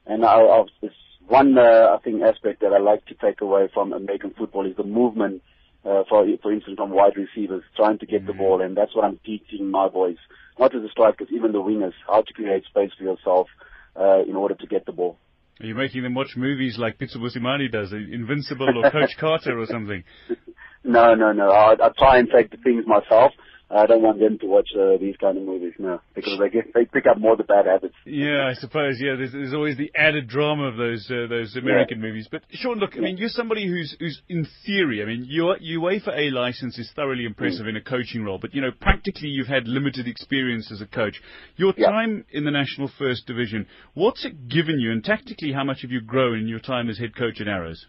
And 0.05 0.25
I, 0.25 0.39
I, 0.41 0.63
this 0.81 0.91
one, 1.27 1.57
uh, 1.57 1.95
I 1.95 1.97
think, 2.03 2.21
aspect 2.21 2.61
that 2.61 2.73
I 2.73 2.79
like 2.79 3.05
to 3.07 3.15
take 3.15 3.41
away 3.41 3.69
from 3.73 3.93
American 3.93 4.31
football 4.37 4.65
is 4.65 4.75
the 4.75 4.83
movement. 4.83 5.41
Uh, 5.85 6.03
for 6.09 6.25
for 6.41 6.51
instance, 6.51 6.75
from 6.75 6.89
wide 6.89 7.15
receivers 7.15 7.63
trying 7.77 7.97
to 7.99 8.05
get 8.05 8.25
the 8.25 8.33
mm-hmm. 8.33 8.41
ball, 8.41 8.61
and 8.61 8.75
that's 8.75 8.93
what 8.93 9.05
I'm 9.05 9.19
teaching 9.25 9.71
my 9.71 9.87
boys, 9.87 10.17
not 10.59 10.73
just 10.73 10.83
the 10.83 10.89
strikers, 10.89 11.29
even 11.31 11.53
the 11.53 11.61
wingers, 11.61 11.93
how 12.05 12.23
to 12.23 12.33
create 12.33 12.65
space 12.65 12.91
for 12.97 13.05
yourself 13.05 13.47
uh, 13.95 14.21
in 14.27 14.35
order 14.35 14.55
to 14.55 14.67
get 14.67 14.85
the 14.85 14.91
ball. 14.91 15.17
Are 15.59 15.65
you 15.65 15.75
making 15.75 16.03
them 16.03 16.13
watch 16.13 16.35
movies 16.35 16.77
like 16.77 16.99
Pitso 16.99 17.17
Mosimane 17.17 17.71
does, 17.71 17.91
Invincible 17.91 18.83
or 18.83 18.91
Coach 18.91 19.17
Carter 19.19 19.59
or 19.59 19.65
something? 19.65 20.03
No, 20.83 21.15
no, 21.15 21.33
no. 21.33 21.49
I, 21.51 21.73
I 21.73 21.89
try 21.97 22.17
and 22.17 22.29
take 22.33 22.49
the 22.49 22.55
things 22.57 22.85
myself. 22.87 23.33
I 23.69 23.85
don't 23.85 24.01
want 24.01 24.19
them 24.19 24.39
to 24.39 24.45
watch 24.45 24.69
uh, 24.73 24.97
these 24.97 25.15
kind 25.17 25.37
of 25.37 25.43
movies, 25.43 25.73
now 25.77 26.01
because 26.15 26.39
they 26.39 26.49
get 26.49 26.73
they 26.73 26.85
pick 26.85 27.05
up 27.05 27.19
more 27.19 27.35
the 27.35 27.43
bad 27.43 27.65
habits. 27.65 27.95
Yeah, 28.05 28.47
I 28.47 28.53
suppose. 28.53 28.95
Yeah, 28.99 29.15
there's, 29.17 29.33
there's 29.33 29.53
always 29.53 29.77
the 29.77 29.91
added 29.93 30.29
drama 30.29 30.63
of 30.63 30.77
those 30.77 31.09
uh, 31.11 31.27
those 31.27 31.55
American 31.57 31.99
yeah. 31.99 32.07
movies. 32.07 32.29
But 32.31 32.43
Shaun, 32.51 32.77
look, 32.77 32.95
I 32.95 32.99
mean, 32.99 33.17
you're 33.17 33.27
somebody 33.27 33.67
who's 33.67 33.95
who's 33.99 34.21
in 34.29 34.47
theory. 34.65 35.01
I 35.01 35.05
mean, 35.05 35.25
your 35.27 35.57
UEFA 35.57 36.17
A 36.17 36.29
license 36.31 36.79
is 36.79 36.89
thoroughly 36.95 37.25
impressive 37.25 37.65
mm. 37.65 37.69
in 37.69 37.75
a 37.75 37.81
coaching 37.81 38.23
role, 38.23 38.39
but 38.39 38.55
you 38.55 38.61
know, 38.61 38.71
practically 38.71 39.27
you've 39.27 39.47
had 39.47 39.67
limited 39.67 40.07
experience 40.07 40.71
as 40.71 40.79
a 40.79 40.87
coach. 40.87 41.21
Your 41.57 41.73
yeah. 41.75 41.89
time 41.89 42.25
in 42.31 42.45
the 42.45 42.51
national 42.51 42.89
first 42.97 43.27
division, 43.27 43.67
what's 43.93 44.23
it 44.25 44.47
given 44.47 44.79
you, 44.79 44.91
and 44.93 45.03
tactically, 45.03 45.51
how 45.51 45.65
much 45.65 45.81
have 45.81 45.91
you 45.91 45.99
grown 45.99 46.39
in 46.39 46.47
your 46.47 46.59
time 46.59 46.89
as 46.89 46.97
head 46.97 47.15
coach 47.17 47.41
at 47.41 47.49
Arrows? 47.49 47.85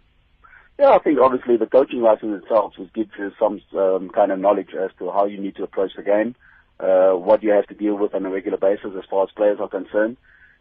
Yeah, 0.78 0.90
I 0.90 0.98
think 1.00 1.18
obviously 1.18 1.56
the 1.56 1.66
coaching 1.66 2.02
license 2.02 2.42
itself 2.42 2.74
will 2.78 2.88
give 2.94 3.08
you 3.18 3.32
some 3.38 3.60
um, 3.76 4.10
kind 4.10 4.30
of 4.30 4.38
knowledge 4.38 4.74
as 4.80 4.90
to 5.00 5.10
how 5.10 5.24
you 5.24 5.40
need 5.40 5.56
to 5.56 5.64
approach 5.64 5.90
the 5.96 6.04
game, 6.04 6.36
uh, 6.78 7.10
what 7.12 7.42
you 7.42 7.50
have 7.50 7.66
to 7.66 7.74
deal 7.74 7.96
with 7.96 8.14
on 8.14 8.24
a 8.24 8.30
regular 8.30 8.58
basis 8.58 8.92
as 8.96 9.04
far 9.10 9.24
as 9.24 9.30
players 9.34 9.58
are 9.60 9.68
concerned. 9.68 10.16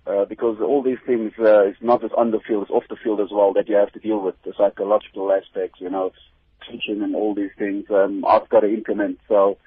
Uh, 0.08 0.25
because 0.25 0.58
all 0.60 0.82
these 0.82 0.97
things, 1.06 1.34
uh, 1.38 1.65
it's 1.65 1.82
not 1.82 2.01
just 2.01 2.13
on 2.15 2.32
the 2.32 2.39
field, 2.39 2.63
it's 2.63 2.71
off 2.71 2.86
the 2.89 2.95
field 2.95 3.19
as 3.19 3.27
well 3.30 3.53
that 3.53 3.67
you 3.69 3.75
have 3.75 3.91
to 3.91 3.99
deal 3.99 4.19
with, 4.19 4.34
the 4.43 4.53
psychological 4.58 5.32
aspects, 5.32 5.80
you 5.82 5.89
know, 5.89 6.12
teaching 6.67 7.03
and 7.03 7.13
all 7.13 7.36
these 7.36 7.51
things, 7.60 7.86
um, 7.91 8.25
I've 8.25 8.49
got 8.49 8.62
to 8.62 8.73
implement. 8.73 9.19
So, 9.27 9.58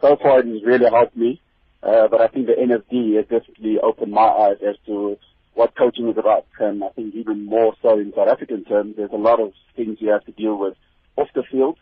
so 0.00 0.16
far 0.16 0.40
it 0.40 0.64
really 0.64 0.88
helped 0.88 1.16
me. 1.16 1.40
Uh, 1.82 2.08
but 2.08 2.20
I 2.20 2.28
think 2.28 2.46
the 2.46 2.52
NFD 2.52 3.16
has 3.16 3.24
definitely 3.24 3.78
opened 3.80 4.12
my 4.12 4.26
eyes 4.26 4.58
as 4.66 4.76
to 4.86 5.18
what 5.56 5.74
coaching 5.74 6.08
is 6.08 6.18
about. 6.18 6.46
And 6.60 6.84
I 6.84 6.90
think 6.90 7.14
even 7.14 7.46
more 7.46 7.74
so 7.82 7.98
in 7.98 8.12
South 8.14 8.28
African 8.28 8.64
terms, 8.64 8.94
there's 8.96 9.10
a 9.12 9.16
lot 9.16 9.40
of 9.40 9.52
things 9.74 9.98
you 10.00 10.10
have 10.10 10.24
to 10.26 10.32
deal 10.32 10.56
with 10.56 10.74
off 11.16 11.28
the 11.34 11.42
field 11.42 11.78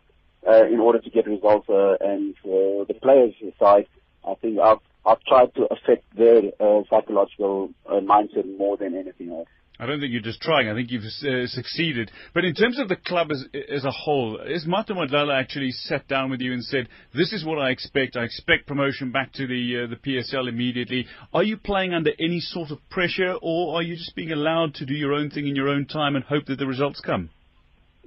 uh, 0.48 0.64
in 0.66 0.78
order 0.78 1.00
to 1.00 1.10
get 1.10 1.26
results. 1.26 1.68
Uh, 1.68 1.96
and 2.00 2.34
uh, 2.44 2.86
the 2.86 2.96
players' 3.02 3.34
side, 3.58 3.86
I 4.26 4.34
think 4.34 4.60
I've, 4.60 4.78
I've 5.04 5.22
tried 5.24 5.54
to 5.56 5.64
affect 5.64 6.04
their 6.16 6.52
uh, 6.60 6.82
psychological 6.88 7.70
uh, 7.86 7.94
mindset 7.94 8.46
more 8.56 8.76
than 8.76 8.94
anything 8.94 9.30
else. 9.30 9.48
I 9.78 9.86
don't 9.86 9.98
think 9.98 10.12
you're 10.12 10.22
just 10.22 10.40
trying. 10.40 10.68
I 10.68 10.74
think 10.74 10.92
you've 10.92 11.02
uh, 11.02 11.46
succeeded. 11.48 12.12
But 12.32 12.44
in 12.44 12.54
terms 12.54 12.78
of 12.78 12.88
the 12.88 12.94
club 12.96 13.32
as, 13.32 13.44
as 13.68 13.84
a 13.84 13.90
whole, 13.90 14.38
has 14.38 14.66
Martin 14.66 14.96
actually 15.32 15.72
sat 15.72 16.06
down 16.06 16.30
with 16.30 16.40
you 16.40 16.52
and 16.52 16.62
said, 16.62 16.88
"This 17.12 17.32
is 17.32 17.44
what 17.44 17.58
I 17.58 17.70
expect. 17.70 18.16
I 18.16 18.22
expect 18.22 18.68
promotion 18.68 19.10
back 19.10 19.32
to 19.32 19.48
the 19.48 19.84
uh, 19.84 19.86
the 19.88 19.96
PSL 19.96 20.48
immediately." 20.48 21.06
Are 21.32 21.42
you 21.42 21.56
playing 21.56 21.92
under 21.92 22.12
any 22.20 22.38
sort 22.38 22.70
of 22.70 22.78
pressure, 22.88 23.34
or 23.42 23.76
are 23.76 23.82
you 23.82 23.96
just 23.96 24.14
being 24.14 24.30
allowed 24.30 24.74
to 24.74 24.86
do 24.86 24.94
your 24.94 25.12
own 25.12 25.30
thing 25.30 25.48
in 25.48 25.56
your 25.56 25.68
own 25.68 25.86
time 25.86 26.14
and 26.14 26.24
hope 26.24 26.46
that 26.46 26.58
the 26.58 26.66
results 26.66 27.00
come? 27.00 27.30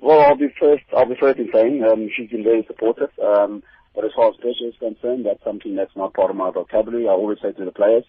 Well, 0.02 0.22
I'll 0.22 0.38
be 0.38 0.48
first. 0.60 0.84
I'll 0.96 1.10
be 1.10 1.16
first 1.20 1.38
in 1.38 1.50
saying 1.54 1.84
um, 1.84 2.10
she's 2.16 2.30
been 2.30 2.46
very 2.46 2.64
supportive. 2.66 3.10
Um, 3.22 3.62
but 3.94 4.06
as 4.06 4.12
far 4.16 4.30
as 4.30 4.36
pressure 4.36 4.70
is 4.70 4.76
concerned, 4.80 5.26
that's 5.26 5.44
something 5.44 5.76
that's 5.76 5.96
not 5.98 6.14
part 6.14 6.30
of 6.30 6.38
my 6.38 6.52
vocabulary. 6.52 7.08
I 7.08 7.12
always 7.12 7.40
say 7.42 7.52
to 7.52 7.66
the 7.66 7.72
players, 7.72 8.06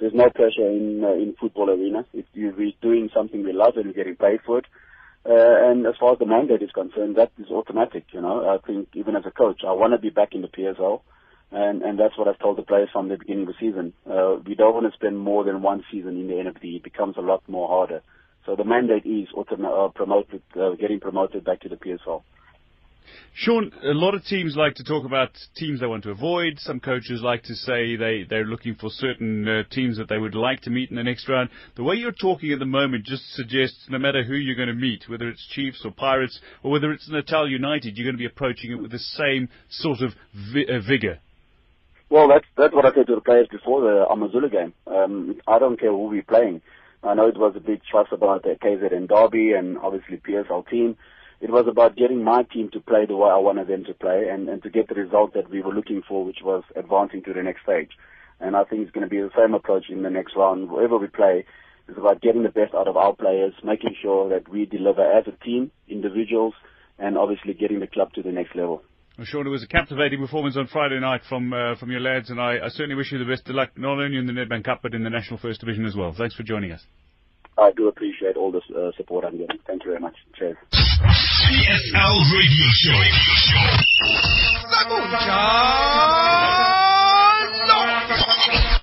there's 0.00 0.14
no 0.14 0.30
pressure 0.30 0.68
in 0.68 1.04
uh, 1.04 1.12
in 1.12 1.34
football 1.38 1.70
arena. 1.70 2.04
If 2.12 2.24
you're 2.32 2.54
doing 2.80 3.10
something 3.14 3.44
we 3.44 3.52
love 3.52 3.76
and 3.76 3.86
we're 3.86 3.92
getting 3.92 4.16
paid 4.16 4.40
for 4.44 4.58
it, 4.58 4.66
uh, 5.26 5.70
and 5.70 5.86
as 5.86 5.94
far 6.00 6.14
as 6.14 6.18
the 6.18 6.26
mandate 6.26 6.62
is 6.62 6.70
concerned, 6.72 7.16
that 7.16 7.32
is 7.38 7.50
automatic. 7.50 8.04
You 8.12 8.22
know, 8.22 8.48
I 8.48 8.58
think 8.66 8.88
even 8.94 9.16
as 9.16 9.24
a 9.26 9.30
coach, 9.30 9.62
I 9.66 9.72
want 9.72 9.92
to 9.92 9.98
be 9.98 10.10
back 10.10 10.34
in 10.34 10.42
the 10.42 10.48
PSL, 10.48 11.02
and 11.52 11.82
and 11.82 11.98
that's 11.98 12.16
what 12.16 12.28
I've 12.28 12.38
told 12.38 12.56
the 12.58 12.62
players 12.62 12.88
from 12.92 13.08
the 13.08 13.18
beginning 13.18 13.46
of 13.46 13.54
the 13.54 13.60
season. 13.60 13.92
Uh, 14.10 14.36
we 14.46 14.54
don't 14.54 14.74
want 14.74 14.90
to 14.90 14.96
spend 14.96 15.18
more 15.18 15.44
than 15.44 15.62
one 15.62 15.84
season 15.92 16.18
in 16.18 16.28
the 16.28 16.34
NFD. 16.34 16.76
It 16.76 16.82
becomes 16.82 17.16
a 17.16 17.22
lot 17.22 17.42
more 17.48 17.68
harder. 17.68 18.02
So 18.46 18.56
the 18.56 18.64
mandate 18.64 19.04
is 19.04 19.28
autom- 19.36 19.66
uh, 19.66 19.88
promoted, 19.88 20.42
uh, 20.58 20.70
getting 20.70 20.98
promoted 20.98 21.44
back 21.44 21.60
to 21.60 21.68
the 21.68 21.76
PSL. 21.76 22.22
Shaun, 23.34 23.72
a 23.82 23.94
lot 23.94 24.14
of 24.14 24.24
teams 24.24 24.54
like 24.56 24.74
to 24.74 24.84
talk 24.84 25.06
about 25.06 25.30
teams 25.56 25.80
they 25.80 25.86
want 25.86 26.02
to 26.04 26.10
avoid. 26.10 26.58
Some 26.58 26.80
coaches 26.80 27.22
like 27.22 27.42
to 27.44 27.54
say 27.54 27.96
they, 27.96 28.24
they're 28.28 28.44
looking 28.44 28.74
for 28.74 28.90
certain 28.90 29.48
uh, 29.48 29.62
teams 29.70 29.96
that 29.98 30.08
they 30.08 30.18
would 30.18 30.34
like 30.34 30.60
to 30.62 30.70
meet 30.70 30.90
in 30.90 30.96
the 30.96 31.02
next 31.02 31.28
round. 31.28 31.48
The 31.76 31.82
way 31.82 31.94
you're 31.94 32.12
talking 32.12 32.52
at 32.52 32.58
the 32.58 32.66
moment 32.66 33.04
just 33.06 33.22
suggests 33.34 33.86
no 33.88 33.98
matter 33.98 34.24
who 34.24 34.34
you're 34.34 34.56
going 34.56 34.68
to 34.68 34.74
meet, 34.74 35.08
whether 35.08 35.28
it's 35.28 35.46
Chiefs 35.48 35.82
or 35.84 35.90
Pirates 35.90 36.40
or 36.62 36.70
whether 36.70 36.92
it's 36.92 37.08
Natal 37.08 37.48
United, 37.48 37.96
you're 37.96 38.06
going 38.06 38.16
to 38.16 38.18
be 38.18 38.26
approaching 38.26 38.72
it 38.72 38.82
with 38.82 38.90
the 38.90 38.98
same 38.98 39.48
sort 39.70 40.00
of 40.00 40.12
vi- 40.52 40.66
uh, 40.66 40.80
vigor. 40.86 41.20
Well, 42.10 42.28
that's 42.28 42.46
that's 42.56 42.74
what 42.74 42.84
I 42.84 42.92
said 42.92 43.06
to 43.06 43.14
the 43.14 43.20
players 43.20 43.46
before 43.50 43.82
the 43.82 44.04
Amazulu 44.10 44.50
game. 44.50 44.74
Um, 44.86 45.40
I 45.46 45.60
don't 45.60 45.78
care 45.78 45.90
who 45.90 46.08
we're 46.08 46.22
playing. 46.22 46.60
I 47.02 47.14
know 47.14 47.28
it 47.28 47.38
was 47.38 47.54
a 47.56 47.60
big 47.60 47.80
fuss 47.90 48.08
about 48.10 48.42
the 48.42 48.56
KZN 48.62 49.08
Derby 49.08 49.52
and 49.52 49.78
obviously 49.78 50.18
PSL 50.18 50.68
team 50.68 50.96
it 51.40 51.50
was 51.50 51.66
about 51.68 51.96
getting 51.96 52.22
my 52.22 52.42
team 52.42 52.70
to 52.72 52.80
play 52.80 53.06
the 53.06 53.16
way 53.16 53.30
I 53.30 53.38
wanted 53.38 53.68
them 53.68 53.84
to 53.84 53.94
play 53.94 54.28
and, 54.30 54.48
and 54.48 54.62
to 54.62 54.70
get 54.70 54.88
the 54.88 54.94
result 54.94 55.34
that 55.34 55.50
we 55.50 55.62
were 55.62 55.72
looking 55.72 56.02
for, 56.06 56.24
which 56.24 56.40
was 56.44 56.64
advancing 56.76 57.22
to 57.24 57.32
the 57.32 57.42
next 57.42 57.62
stage. 57.62 57.90
And 58.40 58.56
I 58.56 58.64
think 58.64 58.82
it's 58.82 58.90
going 58.90 59.08
to 59.08 59.10
be 59.10 59.20
the 59.20 59.30
same 59.36 59.54
approach 59.54 59.86
in 59.88 60.02
the 60.02 60.10
next 60.10 60.36
round. 60.36 60.70
Wherever 60.70 60.98
we 60.98 61.06
play, 61.06 61.44
it's 61.88 61.98
about 61.98 62.20
getting 62.20 62.42
the 62.42 62.50
best 62.50 62.74
out 62.74 62.88
of 62.88 62.96
our 62.96 63.14
players, 63.14 63.54
making 63.64 63.96
sure 64.00 64.28
that 64.28 64.48
we 64.48 64.66
deliver 64.66 65.02
as 65.02 65.24
a 65.26 65.44
team, 65.44 65.70
individuals, 65.88 66.54
and 66.98 67.16
obviously 67.16 67.54
getting 67.54 67.80
the 67.80 67.86
club 67.86 68.12
to 68.14 68.22
the 68.22 68.32
next 68.32 68.54
level. 68.54 68.82
Well, 69.16 69.26
Shaun, 69.26 69.46
it 69.46 69.50
was 69.50 69.62
a 69.62 69.66
captivating 69.66 70.20
performance 70.20 70.56
on 70.56 70.66
Friday 70.66 71.00
night 71.00 71.22
from 71.28 71.52
uh, 71.52 71.74
from 71.76 71.90
your 71.90 72.00
lads, 72.00 72.30
and 72.30 72.40
I, 72.40 72.58
I 72.64 72.68
certainly 72.68 72.94
wish 72.94 73.12
you 73.12 73.18
the 73.18 73.24
best 73.24 73.48
of 73.48 73.54
luck, 73.54 73.70
not 73.76 73.98
only 73.98 74.16
in 74.16 74.26
the 74.26 74.32
Nedbank 74.32 74.64
Cup, 74.64 74.80
but 74.82 74.94
in 74.94 75.02
the 75.02 75.10
National 75.10 75.38
First 75.38 75.60
Division 75.60 75.84
as 75.84 75.96
well. 75.96 76.14
Thanks 76.16 76.34
for 76.34 76.42
joining 76.42 76.72
us. 76.72 76.80
I 77.58 77.72
do 77.72 77.88
appreciate 77.88 78.36
all 78.36 78.52
the 78.52 78.60
uh, 78.74 78.92
support 78.96 79.24
I'm 79.24 79.38
getting. 79.38 79.58
Thank 79.66 79.84
you 79.84 79.90
very 79.90 80.00
much. 80.00 80.16
Cheers. 80.38 80.56
PSL 80.72 82.16
Radio 82.32 82.66
Show. 82.72 83.00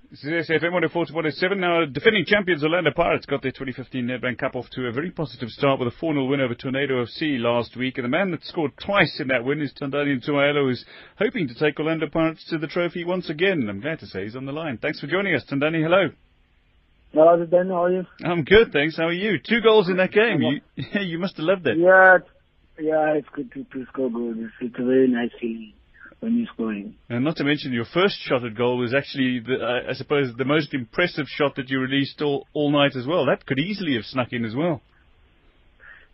This 0.09 0.23
is 0.23 0.49
SAFM 0.49 0.73
104 0.73 1.55
Now, 1.57 1.85
defending 1.85 2.25
champions 2.25 2.63
Orlando 2.63 2.91
Pirates 2.91 3.25
got 3.27 3.43
their 3.43 3.51
2015 3.51 4.05
Nedbank 4.05 4.39
Cup 4.39 4.55
off 4.55 4.69
to 4.71 4.87
a 4.87 4.91
very 4.91 5.11
positive 5.11 5.49
start 5.49 5.79
with 5.79 5.93
a 5.93 6.03
4-0 6.03 6.27
win 6.27 6.41
over 6.41 6.55
Tornado 6.55 7.05
FC 7.05 7.39
last 7.39 7.77
week. 7.77 7.97
And 7.97 8.05
the 8.05 8.09
man 8.09 8.31
that 8.31 8.43
scored 8.43 8.71
twice 8.83 9.19
in 9.19 9.27
that 9.27 9.45
win 9.45 9.61
is 9.61 9.73
Thandani 9.79 10.19
Ntshumayelo, 10.19 10.69
who's 10.69 10.85
hoping 11.19 11.47
to 11.47 11.55
take 11.55 11.79
Orlando 11.79 12.07
Pirates 12.09 12.45
to 12.49 12.57
the 12.57 12.67
trophy 12.67 13.05
once 13.05 13.29
again. 13.29 13.67
I'm 13.69 13.79
glad 13.79 13.99
to 13.99 14.07
say 14.07 14.23
he's 14.23 14.35
on 14.35 14.45
the 14.45 14.51
line. 14.51 14.77
Thanks 14.77 14.99
for 14.99 15.07
joining 15.07 15.35
us, 15.35 15.43
Tandani. 15.49 15.83
Hello. 15.83 16.09
Hello, 17.13 17.45
Ben. 17.45 17.67
How 17.69 17.85
are 17.85 17.91
you? 17.91 18.05
I'm 18.23 18.43
good, 18.43 18.71
thanks. 18.73 18.97
How 18.97 19.05
are 19.05 19.13
you? 19.13 19.39
Two 19.39 19.61
goals 19.61 19.89
in 19.89 19.97
that 19.97 20.11
game. 20.11 20.41
You, 20.41 20.61
you 21.01 21.19
must 21.19 21.37
have 21.37 21.45
loved 21.45 21.65
it. 21.65 21.77
Yeah, 21.77 22.17
yeah, 22.79 23.13
it's 23.13 23.27
good 23.33 23.51
to, 23.53 23.63
to 23.63 23.85
score 23.91 24.11
goals. 24.11 24.35
It's, 24.37 24.53
it's 24.59 24.75
a 24.77 24.83
very 24.83 25.07
nice 25.07 25.31
feeling 25.39 25.73
when 26.19 26.37
you're 26.37 26.47
scoring. 26.53 26.95
And 27.09 27.23
not 27.23 27.37
to 27.37 27.43
mention 27.43 27.71
your 27.71 27.85
first 27.85 28.19
shot 28.21 28.43
at 28.43 28.55
goal 28.55 28.77
was 28.77 28.93
actually, 28.93 29.39
the, 29.39 29.55
uh, 29.55 29.91
I 29.91 29.93
suppose, 29.93 30.33
the 30.37 30.45
most 30.45 30.73
impressive 30.73 31.27
shot 31.27 31.55
that 31.55 31.69
you 31.69 31.79
released 31.79 32.21
all, 32.21 32.45
all 32.53 32.71
night 32.71 32.95
as 32.95 33.07
well. 33.07 33.25
That 33.25 33.45
could 33.45 33.59
easily 33.59 33.95
have 33.95 34.05
snuck 34.05 34.33
in 34.33 34.43
as 34.43 34.53
well. 34.55 34.81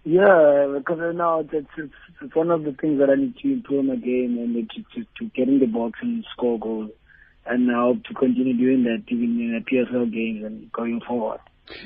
Yeah, 0.06 0.76
because 0.78 1.00
now 1.16 1.40
it's, 1.40 1.50
it's, 1.54 1.94
it's 2.22 2.36
one 2.36 2.52
of 2.52 2.64
the 2.64 2.74
things 2.74 3.00
that 3.00 3.10
I 3.10 3.16
need 3.16 3.38
to 3.38 3.48
improve 3.48 3.86
my 3.86 3.96
game 3.96 4.38
and 4.38 4.70
to, 4.70 5.00
to, 5.00 5.08
to 5.20 5.32
get 5.34 5.48
in 5.48 5.60
the 5.60 5.66
box 5.66 6.00
and 6.02 6.26
score 6.36 6.60
goals 6.60 6.92
and 7.46 7.70
I 7.72 7.76
hope 7.76 8.04
to 8.06 8.14
continue 8.14 8.58
doing 8.58 8.84
that 8.84 9.04
even 9.14 9.40
in 9.40 9.52
the 9.54 9.64
PSL 9.70 10.12
games 10.12 10.44
and 10.46 10.72
going 10.72 11.02
forward. 11.08 11.40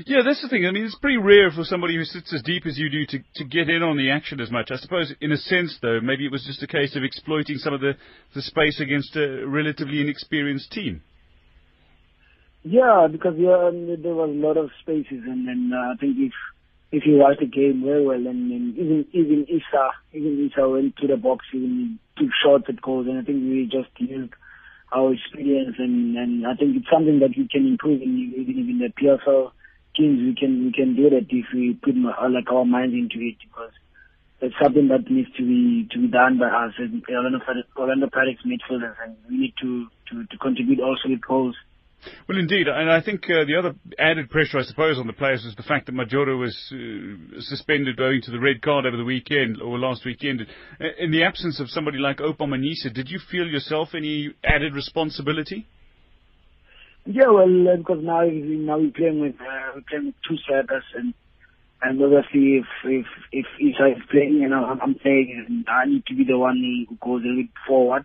Yeah, 0.05 0.21
that's 0.25 0.41
the 0.41 0.49
thing. 0.49 0.65
I 0.65 0.71
mean, 0.71 0.85
it's 0.85 0.95
pretty 0.95 1.17
rare 1.17 1.51
for 1.51 1.63
somebody 1.63 1.95
who 1.95 2.03
sits 2.03 2.33
as 2.33 2.41
deep 2.41 2.65
as 2.65 2.77
you 2.77 2.89
do 2.89 3.05
to, 3.05 3.19
to 3.35 3.43
get 3.45 3.69
in 3.69 3.83
on 3.83 3.95
the 3.95 4.09
action 4.09 4.39
as 4.39 4.49
much. 4.49 4.71
I 4.71 4.77
suppose, 4.77 5.13
in 5.21 5.31
a 5.31 5.37
sense, 5.37 5.77
though, 5.81 5.99
maybe 6.01 6.25
it 6.25 6.31
was 6.31 6.43
just 6.45 6.63
a 6.63 6.67
case 6.67 6.95
of 6.95 7.03
exploiting 7.03 7.57
some 7.57 7.73
of 7.73 7.81
the, 7.81 7.93
the 8.33 8.41
space 8.41 8.79
against 8.79 9.15
a 9.15 9.45
relatively 9.45 10.01
inexperienced 10.01 10.71
team. 10.71 11.01
Yeah, 12.63 13.07
because 13.09 13.35
yeah, 13.37 13.69
there 13.71 14.15
was 14.15 14.29
a 14.29 14.45
lot 14.45 14.57
of 14.57 14.71
spaces, 14.81 15.23
and 15.25 15.47
then 15.47 15.71
uh, 15.73 15.93
I 15.93 15.95
think 15.99 16.17
if 16.17 16.33
if 16.91 17.03
you 17.05 17.17
watch 17.17 17.37
the 17.39 17.45
game 17.45 17.83
very 17.85 18.05
well, 18.05 18.17
and, 18.17 18.51
and 18.51 18.77
even 18.77 19.05
even 19.13 19.45
Isa, 19.47 19.89
even 20.11 20.49
Isa 20.49 20.67
went 20.67 20.97
to 20.97 21.07
the 21.07 21.17
box, 21.17 21.45
even 21.53 21.99
took 22.17 22.29
shots 22.43 22.65
at 22.67 22.81
goals, 22.81 23.07
and 23.07 23.19
I 23.19 23.21
think 23.21 23.43
we 23.43 23.69
just 23.71 23.89
used 23.99 24.33
our 24.91 25.13
experience, 25.13 25.75
and, 25.79 26.15
and 26.17 26.47
I 26.47 26.55
think 26.55 26.75
it's 26.77 26.89
something 26.91 27.19
that 27.19 27.35
we 27.37 27.47
can 27.47 27.67
improve 27.67 28.01
in 28.01 28.33
even 28.37 28.69
in 28.69 28.79
the 28.79 28.91
PSL 28.95 29.51
teams. 29.95 30.19
We 30.21 30.35
can 30.35 30.65
we 30.65 30.71
can 30.71 30.95
do 30.95 31.09
that 31.09 31.27
if 31.29 31.45
we 31.53 31.73
put 31.81 31.95
uh, 31.95 32.29
like 32.29 32.51
our 32.51 32.65
minds 32.65 32.95
into 32.95 33.19
it 33.25 33.35
because 33.43 33.71
it's 34.39 34.55
something 34.61 34.87
that 34.89 35.09
needs 35.09 35.29
to 35.37 35.43
be 35.43 35.87
to 35.91 35.99
be 35.99 36.07
done 36.07 36.37
by 36.37 36.47
us 36.47 36.73
as 36.79 36.89
Orlando, 37.09 37.39
Orlando 37.75 38.07
Pirates 38.07 38.41
midfielders, 38.45 38.95
and 39.03 39.15
we 39.29 39.37
need 39.37 39.53
to, 39.61 39.87
to, 40.11 40.25
to 40.25 40.37
contribute 40.37 40.79
also 40.79 41.09
with 41.09 41.21
goals. 41.21 41.55
Well, 42.27 42.37
indeed, 42.37 42.67
and 42.67 42.91
I 42.91 43.01
think 43.01 43.23
uh, 43.25 43.45
the 43.45 43.55
other 43.57 43.75
added 43.97 44.29
pressure, 44.29 44.59
I 44.59 44.63
suppose, 44.63 44.97
on 44.97 45.07
the 45.07 45.13
players 45.13 45.43
was 45.45 45.55
the 45.55 45.63
fact 45.63 45.85
that 45.85 45.95
Majoro 45.95 46.39
was 46.39 46.55
uh, 46.71 47.39
suspended 47.39 47.99
owing 47.99 48.21
to 48.23 48.31
the 48.31 48.39
red 48.39 48.61
card 48.61 48.85
over 48.85 48.97
the 48.97 49.03
weekend 49.03 49.61
or 49.61 49.79
last 49.79 50.05
weekend. 50.05 50.45
In 50.99 51.11
the 51.11 51.23
absence 51.23 51.59
of 51.59 51.69
somebody 51.69 51.97
like 51.97 52.17
Oupa 52.17 52.41
Manyisa, 52.41 52.93
did 52.93 53.09
you 53.09 53.19
feel 53.31 53.47
yourself 53.47 53.89
any 53.93 54.33
added 54.43 54.73
responsibility? 54.73 55.65
Yeah, 57.05 57.29
well, 57.29 57.67
uh, 57.71 57.77
because 57.77 58.03
now 58.03 58.23
now 58.23 58.79
we're 58.79 58.91
playing 58.91 59.21
with 59.21 59.35
uh, 59.39 59.71
we're 59.75 59.81
playing 59.87 60.07
with 60.07 60.15
two 60.27 60.35
strikers, 60.43 60.83
and 60.93 61.13
and 61.81 62.03
obviously 62.03 62.59
if 62.59 62.65
if 62.83 63.05
if 63.31 63.45
Isa 63.61 63.95
is 63.95 64.03
playing, 64.11 64.39
you 64.41 64.49
know, 64.49 64.65
I'm, 64.65 64.81
I'm 64.81 64.95
saying 65.01 65.63
I 65.69 65.85
need 65.87 66.05
to 66.07 66.15
be 66.15 66.25
the 66.25 66.37
one 66.37 66.57
who 66.57 66.95
goes 66.97 67.23
a 67.23 67.27
little 67.27 67.47
forward, 67.65 68.03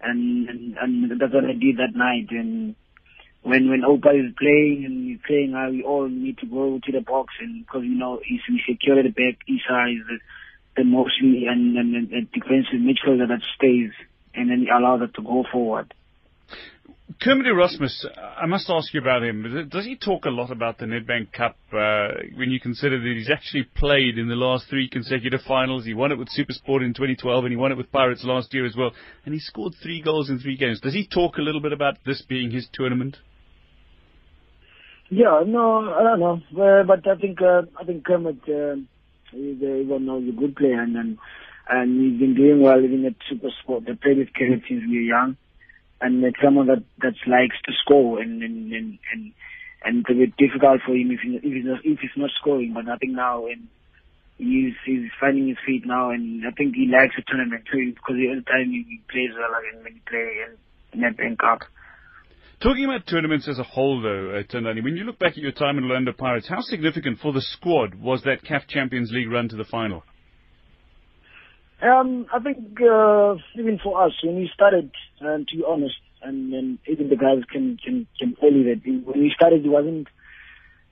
and, 0.00 0.48
and 0.48 0.76
and 0.78 1.20
that's 1.20 1.34
what 1.34 1.44
I 1.44 1.52
did 1.52 1.76
that 1.76 1.94
night, 1.94 2.28
and 2.30 2.76
when 3.42 3.70
when 3.70 3.82
Oupa 3.82 4.12
is 4.14 4.34
playing 4.38 4.84
and 4.84 5.08
he's 5.08 5.18
playing, 5.26 5.54
uh, 5.54 5.70
we 5.70 5.82
all 5.82 6.08
need 6.08 6.38
to 6.38 6.46
go 6.46 6.78
to 6.82 6.92
the 6.92 7.00
box 7.00 7.34
and 7.40 7.64
because 7.64 7.82
you 7.84 7.96
know 7.96 8.20
he's 8.24 8.40
we 8.48 8.62
secure 8.68 9.02
the 9.02 9.08
back. 9.08 9.38
Isa 9.48 9.86
is 9.88 10.06
the, 10.06 10.18
the 10.76 10.84
mostly 10.84 11.46
and, 11.46 11.76
and, 11.76 12.12
and 12.12 12.32
defensive 12.32 12.80
midfielder 12.80 13.28
that 13.28 13.40
stays 13.56 13.92
and 14.34 14.50
then 14.50 14.66
allows 14.74 15.02
us 15.02 15.10
to 15.16 15.22
go 15.22 15.44
forward. 15.50 15.94
Kermit 17.20 17.46
Erasmus, 17.46 18.06
I 18.16 18.46
must 18.46 18.70
ask 18.70 18.94
you 18.94 19.00
about 19.00 19.24
him. 19.24 19.68
Does 19.68 19.84
he 19.84 19.96
talk 19.96 20.26
a 20.26 20.30
lot 20.30 20.50
about 20.52 20.78
the 20.78 20.86
Nedbank 20.86 21.32
Cup 21.32 21.56
uh, 21.72 22.08
when 22.36 22.50
you 22.50 22.60
consider 22.60 22.98
that 22.98 23.14
he's 23.16 23.28
actually 23.28 23.64
played 23.64 24.16
in 24.16 24.28
the 24.28 24.36
last 24.36 24.68
three 24.70 24.88
consecutive 24.88 25.40
finals? 25.42 25.84
He 25.84 25.92
won 25.92 26.12
it 26.12 26.18
with 26.18 26.28
Supersport 26.28 26.84
in 26.84 26.94
2012 26.94 27.44
and 27.44 27.52
he 27.52 27.56
won 27.56 27.72
it 27.72 27.76
with 27.76 27.90
Pirates 27.90 28.22
last 28.22 28.54
year 28.54 28.64
as 28.64 28.76
well. 28.76 28.92
And 29.24 29.34
he 29.34 29.40
scored 29.40 29.74
three 29.82 30.00
goals 30.00 30.30
in 30.30 30.38
three 30.38 30.56
games. 30.56 30.80
Does 30.80 30.94
he 30.94 31.06
talk 31.06 31.36
a 31.36 31.42
little 31.42 31.60
bit 31.60 31.72
about 31.72 31.98
this 32.06 32.22
being 32.22 32.52
his 32.52 32.68
tournament? 32.72 33.16
Yeah, 35.10 35.42
no, 35.44 35.92
I 35.92 36.02
don't 36.04 36.20
know, 36.20 36.40
uh, 36.54 36.84
but 36.84 37.06
I 37.06 37.16
think 37.16 37.42
uh, 37.42 37.62
I 37.76 37.84
think 37.84 38.04
Kermit 38.04 38.38
uh, 38.48 38.52
uh, 38.52 39.36
even 39.36 40.22
he's 40.22 40.34
a 40.34 40.38
good 40.38 40.54
player 40.54 40.80
and 40.80 40.96
and, 40.96 41.18
and 41.68 42.00
he's 42.00 42.20
been 42.20 42.34
doing 42.36 42.62
well 42.62 42.80
even 42.80 43.04
at 43.06 43.14
Super 43.28 43.48
Sport. 43.60 43.86
They 43.86 43.94
played 43.94 44.18
with 44.18 44.28
since 44.38 44.62
we 44.88 44.98
were 44.98 45.10
young, 45.18 45.36
and 46.00 46.22
it's 46.22 46.40
someone 46.40 46.68
that 46.68 46.84
that 47.02 47.14
likes 47.26 47.56
to 47.66 47.72
score 47.82 48.20
and 48.20 48.40
and 48.40 48.72
and 48.72 48.98
and, 49.12 49.32
and 49.84 49.98
it's 49.98 50.10
a 50.10 50.14
bit 50.14 50.36
difficult 50.36 50.82
for 50.86 50.94
him 50.94 51.10
if 51.10 51.20
he, 51.26 51.36
if 51.36 51.42
he's 51.42 51.64
not, 51.64 51.80
if 51.84 51.98
he's 51.98 52.10
not 52.16 52.30
scoring. 52.40 52.72
But 52.72 52.88
I 52.88 52.96
think 52.96 53.14
now 53.14 53.46
and 53.46 53.66
he's 54.38 54.74
he's 54.86 55.10
finding 55.20 55.48
his 55.48 55.58
feet 55.66 55.84
now, 55.84 56.10
and 56.10 56.46
I 56.46 56.52
think 56.52 56.76
he 56.76 56.86
likes 56.86 57.16
the 57.16 57.22
tournament 57.26 57.64
too 57.66 57.94
because 57.94 58.14
every 58.14 58.44
time 58.46 58.70
he, 58.70 59.00
plays 59.10 59.34
well 59.34 59.58
and 59.74 59.82
when 59.82 59.94
he 59.94 60.00
play 60.06 60.46
in 60.46 61.00
Nedbank 61.00 61.38
Cup. 61.38 61.62
Talking 62.62 62.84
about 62.84 63.06
tournaments 63.06 63.48
as 63.48 63.58
a 63.58 63.62
whole, 63.62 64.02
though, 64.02 64.38
uh, 64.38 64.42
Thandani, 64.42 64.84
when 64.84 64.94
you 64.94 65.04
look 65.04 65.18
back 65.18 65.32
at 65.32 65.38
your 65.38 65.52
time 65.52 65.78
in 65.78 65.84
Orlando 65.84 66.12
Pirates, 66.12 66.46
how 66.46 66.60
significant 66.60 67.18
for 67.18 67.32
the 67.32 67.40
squad 67.40 67.94
was 67.94 68.22
that 68.24 68.44
CAF 68.44 68.68
Champions 68.68 69.10
League 69.10 69.30
run 69.30 69.48
to 69.48 69.56
the 69.56 69.64
final? 69.64 70.02
Um, 71.80 72.26
I 72.30 72.38
think 72.38 72.58
uh, 72.82 73.36
even 73.58 73.80
for 73.82 74.04
us, 74.04 74.12
when 74.22 74.36
we 74.36 74.50
started, 74.52 74.90
uh, 75.22 75.38
to 75.38 75.56
be 75.56 75.64
honest, 75.66 75.94
and, 76.22 76.52
and 76.52 76.78
even 76.86 77.08
the 77.08 77.16
guys 77.16 77.42
can 77.50 77.78
can 77.82 78.06
can 78.18 78.36
tell 78.38 78.52
you 78.52 78.64
that 78.64 78.82
when 78.84 79.20
we 79.20 79.32
started, 79.34 79.64
it 79.64 79.68
wasn't 79.70 80.08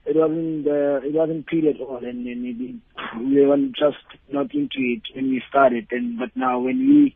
it 0.07 0.15
wasn't 0.15 0.65
uh, 0.65 1.05
it 1.05 1.13
wasn't 1.13 1.47
clear 1.47 1.69
at 1.69 1.79
all, 1.79 1.97
and, 1.97 2.25
and 2.25 2.45
it, 2.47 2.75
we 3.19 3.45
were 3.45 3.57
just 3.77 4.03
not 4.31 4.51
into 4.55 4.79
it 4.79 5.03
when 5.13 5.29
we 5.29 5.43
started. 5.47 5.85
And 5.91 6.17
but 6.17 6.29
now 6.35 6.57
when 6.57 6.79
we 6.79 7.15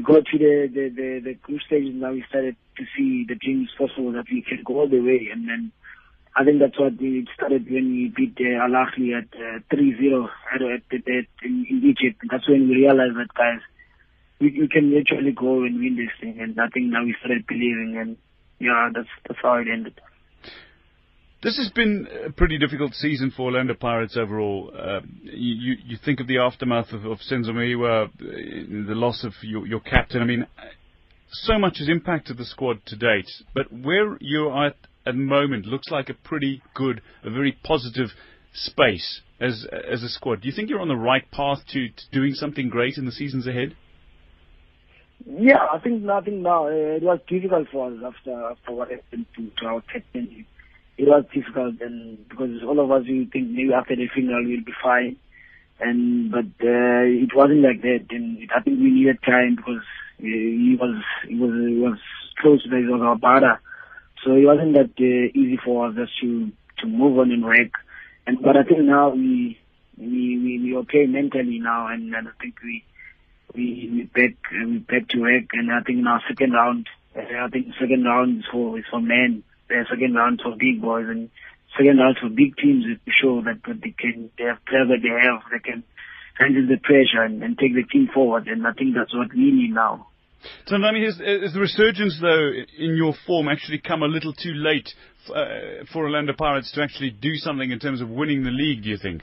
got 0.00 0.24
to 0.24 0.38
the 0.38 0.70
the 0.72 0.88
the, 0.88 1.20
the 1.24 1.34
group 1.34 1.60
stages, 1.66 1.92
now 1.94 2.12
we 2.12 2.24
started 2.28 2.56
to 2.78 2.84
see 2.96 3.26
the 3.28 3.34
dreams 3.34 3.68
possible 3.76 4.12
that 4.12 4.24
we 4.30 4.40
can 4.42 4.62
go 4.64 4.80
all 4.80 4.88
the 4.88 5.00
way, 5.00 5.28
and 5.30 5.48
then 5.48 5.72
I 6.34 6.44
think 6.44 6.60
that's 6.60 6.78
what 6.78 6.96
we 6.96 7.26
started 7.34 7.70
when 7.70 7.92
we 7.92 8.12
beat 8.14 8.38
uh, 8.40 8.64
Al 8.64 8.70
Ahly 8.70 9.12
at 9.12 9.28
uh, 9.36 9.60
3-0 9.70 10.28
at, 10.54 10.62
at, 10.62 10.94
at, 10.94 11.26
in, 11.44 11.66
in 11.68 11.82
Egypt. 11.84 12.24
That's 12.30 12.48
when 12.48 12.68
we 12.68 12.76
realized 12.76 13.16
that, 13.16 13.34
guys, 13.34 13.60
we, 14.40 14.58
we 14.58 14.68
can 14.68 14.96
actually 14.96 15.32
go 15.32 15.62
and 15.62 15.78
win 15.78 15.96
this 15.96 16.08
thing. 16.20 16.40
And 16.40 16.58
I 16.58 16.68
think 16.68 16.86
now 16.90 17.04
we 17.04 17.14
started 17.18 17.46
believing, 17.46 17.98
and 18.00 18.16
yeah, 18.58 18.88
that's 18.94 19.08
that's 19.28 19.40
how 19.42 19.56
it 19.56 19.68
ended. 19.70 20.00
This 21.42 21.56
has 21.56 21.70
been 21.70 22.06
a 22.24 22.30
pretty 22.30 22.56
difficult 22.56 22.94
season 22.94 23.32
for 23.36 23.46
Orlando 23.46 23.74
Pirates 23.74 24.16
overall. 24.16 24.70
Uh, 24.78 25.00
you, 25.24 25.74
you 25.84 25.98
think 26.04 26.20
of 26.20 26.28
the 26.28 26.38
aftermath 26.38 26.92
of, 26.92 27.04
of 27.04 27.18
Senzo 27.18 27.48
Meyiwa, 27.48 28.04
uh, 28.04 28.08
the 28.86 28.94
loss 28.94 29.24
of 29.24 29.32
your, 29.42 29.66
your 29.66 29.80
captain. 29.80 30.22
I 30.22 30.24
mean, 30.24 30.46
so 31.32 31.58
much 31.58 31.78
has 31.78 31.88
impacted 31.88 32.38
the 32.38 32.44
squad 32.44 32.86
to 32.86 32.96
date, 32.96 33.28
but 33.56 33.72
where 33.72 34.18
you're 34.20 34.56
at 34.66 34.76
at 35.04 35.14
the 35.14 35.20
moment 35.20 35.66
looks 35.66 35.90
like 35.90 36.08
a 36.08 36.14
pretty 36.14 36.62
good, 36.74 37.02
a 37.24 37.30
very 37.30 37.58
positive 37.64 38.10
space 38.54 39.22
as 39.40 39.66
as 39.90 40.04
a 40.04 40.08
squad. 40.08 40.42
Do 40.42 40.48
you 40.48 40.54
think 40.54 40.70
you're 40.70 40.80
on 40.80 40.86
the 40.86 40.94
right 40.94 41.28
path 41.32 41.58
to, 41.72 41.88
to 41.88 42.02
doing 42.12 42.34
something 42.34 42.68
great 42.68 42.98
in 42.98 43.04
the 43.04 43.10
seasons 43.10 43.48
ahead? 43.48 43.74
Yeah, 45.26 45.58
I 45.72 45.80
think 45.80 46.02
nothing 46.02 46.42
now. 46.42 46.66
Uh, 46.66 46.70
it 46.70 47.02
was 47.02 47.18
difficult 47.28 47.66
for 47.72 47.90
us 47.90 47.98
after 48.04 48.50
after 48.50 48.72
what 48.72 48.90
happened 48.90 49.26
to, 49.36 49.50
to 49.58 49.66
our 49.66 49.80
captain. 49.92 50.46
It 50.98 51.08
was 51.08 51.24
difficult, 51.34 51.80
and 51.80 52.28
because 52.28 52.62
all 52.62 52.78
of 52.78 52.90
us 52.90 53.04
we 53.08 53.28
think 53.32 53.50
maybe 53.50 53.72
after 53.72 53.96
the 53.96 54.08
final 54.14 54.44
we'll 54.44 54.64
be 54.64 54.74
fine, 54.82 55.16
and 55.80 56.30
but 56.30 56.46
uh, 56.62 57.04
it 57.04 57.34
wasn't 57.34 57.62
like 57.62 57.82
that. 57.82 58.06
And 58.10 58.48
I 58.54 58.60
think 58.60 58.78
we 58.78 58.90
needed 58.90 59.18
time 59.24 59.56
because 59.56 59.82
uh, 60.20 60.24
he 60.24 60.76
was 60.78 61.02
he 61.26 61.34
was 61.36 61.50
he 61.68 61.80
was 61.80 61.98
close 62.40 62.62
to 62.64 62.68
the, 62.68 62.76
he 62.76 62.84
was 62.84 63.00
our 63.02 63.16
brother 63.16 63.60
so 64.24 64.34
it 64.34 64.44
wasn't 64.44 64.74
that 64.74 64.92
uh, 65.00 65.38
easy 65.38 65.58
for 65.64 65.88
us 65.88 65.96
just 65.96 66.12
to 66.20 66.52
to 66.78 66.86
move 66.86 67.18
on 67.18 67.32
and 67.32 67.44
work. 67.44 67.72
And 68.26 68.40
but 68.40 68.56
I 68.56 68.62
think 68.62 68.80
now 68.80 69.10
we 69.10 69.58
we 69.98 70.38
we, 70.38 70.60
we 70.62 70.76
okay 70.78 71.06
mentally 71.06 71.58
now, 71.58 71.88
and, 71.88 72.14
and 72.14 72.28
I 72.28 72.30
think 72.40 72.54
we 72.62 72.84
we 73.54 73.90
we 73.92 74.02
back 74.04 74.36
we 74.52 74.78
back 74.78 75.08
to 75.08 75.20
work. 75.20 75.44
And 75.52 75.72
I 75.72 75.80
think 75.80 75.98
now 75.98 76.20
second 76.28 76.52
round, 76.52 76.88
uh, 77.16 77.20
I 77.20 77.48
think 77.48 77.74
second 77.80 78.04
round 78.04 78.38
is 78.38 78.44
for 78.50 78.78
is 78.78 78.84
for 78.90 79.00
men. 79.00 79.42
The 79.72 79.86
second 79.88 80.14
round 80.14 80.40
for 80.42 80.52
big 80.52 80.80
boys 80.80 81.06
and 81.08 81.30
second 81.76 81.98
round 81.98 82.18
for 82.20 82.28
big 82.28 82.56
teams 82.56 82.84
to 82.84 83.12
show 83.20 83.40
that 83.42 83.64
they 83.64 83.94
can 83.96 84.30
they 84.36 84.44
have 84.44 84.60
players 84.68 84.88
that 84.88 85.00
they 85.00 85.08
have 85.08 85.40
they 85.50 85.64
can 85.64 85.82
handle 86.38 86.66
the 86.66 86.78
pressure 86.78 87.22
and, 87.22 87.42
and 87.42 87.58
take 87.58 87.74
the 87.74 87.84
team 87.84 88.08
forward. 88.12 88.48
And 88.48 88.66
I 88.66 88.72
think 88.72 88.94
that's 88.94 89.14
what 89.14 89.32
we 89.34 89.50
need 89.50 89.74
now. 89.74 90.06
So, 90.66 90.76
I 90.76 90.92
mean, 90.92 91.04
has, 91.04 91.18
has, 91.18 91.52
the 91.52 91.60
resurgence, 91.60 92.18
though, 92.20 92.50
in 92.78 92.96
your 92.96 93.14
form 93.26 93.48
actually 93.48 93.78
come 93.78 94.02
a 94.02 94.06
little 94.06 94.32
too 94.32 94.54
late 94.54 94.92
uh, 95.28 95.84
for 95.92 96.04
Orlando 96.04 96.32
Pirates 96.36 96.72
to 96.72 96.82
actually 96.82 97.10
do 97.10 97.36
something 97.36 97.70
in 97.70 97.78
terms 97.78 98.00
of 98.00 98.08
winning 98.08 98.42
the 98.42 98.50
league, 98.50 98.82
do 98.82 98.88
you 98.88 98.98
think? 98.98 99.22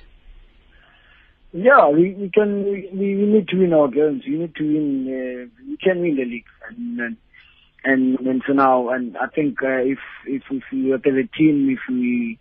Yeah, 1.51 1.89
we, 1.89 2.13
we 2.13 2.29
can, 2.29 2.63
we, 2.63 3.15
we 3.15 3.25
need 3.25 3.47
to 3.49 3.57
win 3.57 3.73
our 3.73 3.89
games. 3.89 4.23
We 4.25 4.37
need 4.37 4.55
to 4.55 4.63
win, 4.63 5.49
uh, 5.49 5.63
we 5.67 5.77
can 5.77 5.99
win 5.99 6.15
the 6.15 6.23
league. 6.23 6.45
And, 6.69 6.99
and, 6.99 7.17
and 7.83 8.41
so 8.45 8.53
now, 8.53 8.89
and 8.89 9.17
I 9.17 9.27
think, 9.27 9.61
uh, 9.63 9.67
if, 9.67 9.99
if, 10.25 10.43
if 10.51 10.63
we 10.71 10.91
work 10.91 11.07
as 11.07 11.13
a 11.13 11.37
team, 11.37 11.69
if 11.69 11.79
we, 11.89 12.37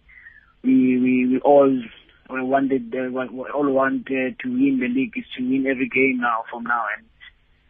we, 0.64 0.98
we, 0.98 1.26
we 1.26 1.38
all 1.40 1.80
wanted, 2.28 2.94
uh, 2.94 3.16
all 3.54 3.72
want 3.72 4.06
uh, 4.08 4.34
to 4.42 4.48
win 4.48 4.78
the 4.80 4.88
league 4.88 5.12
is 5.16 5.24
to 5.36 5.42
win 5.44 5.66
every 5.66 5.88
game 5.88 6.18
now 6.20 6.44
from 6.50 6.64
now. 6.64 6.84
And, 6.96 7.06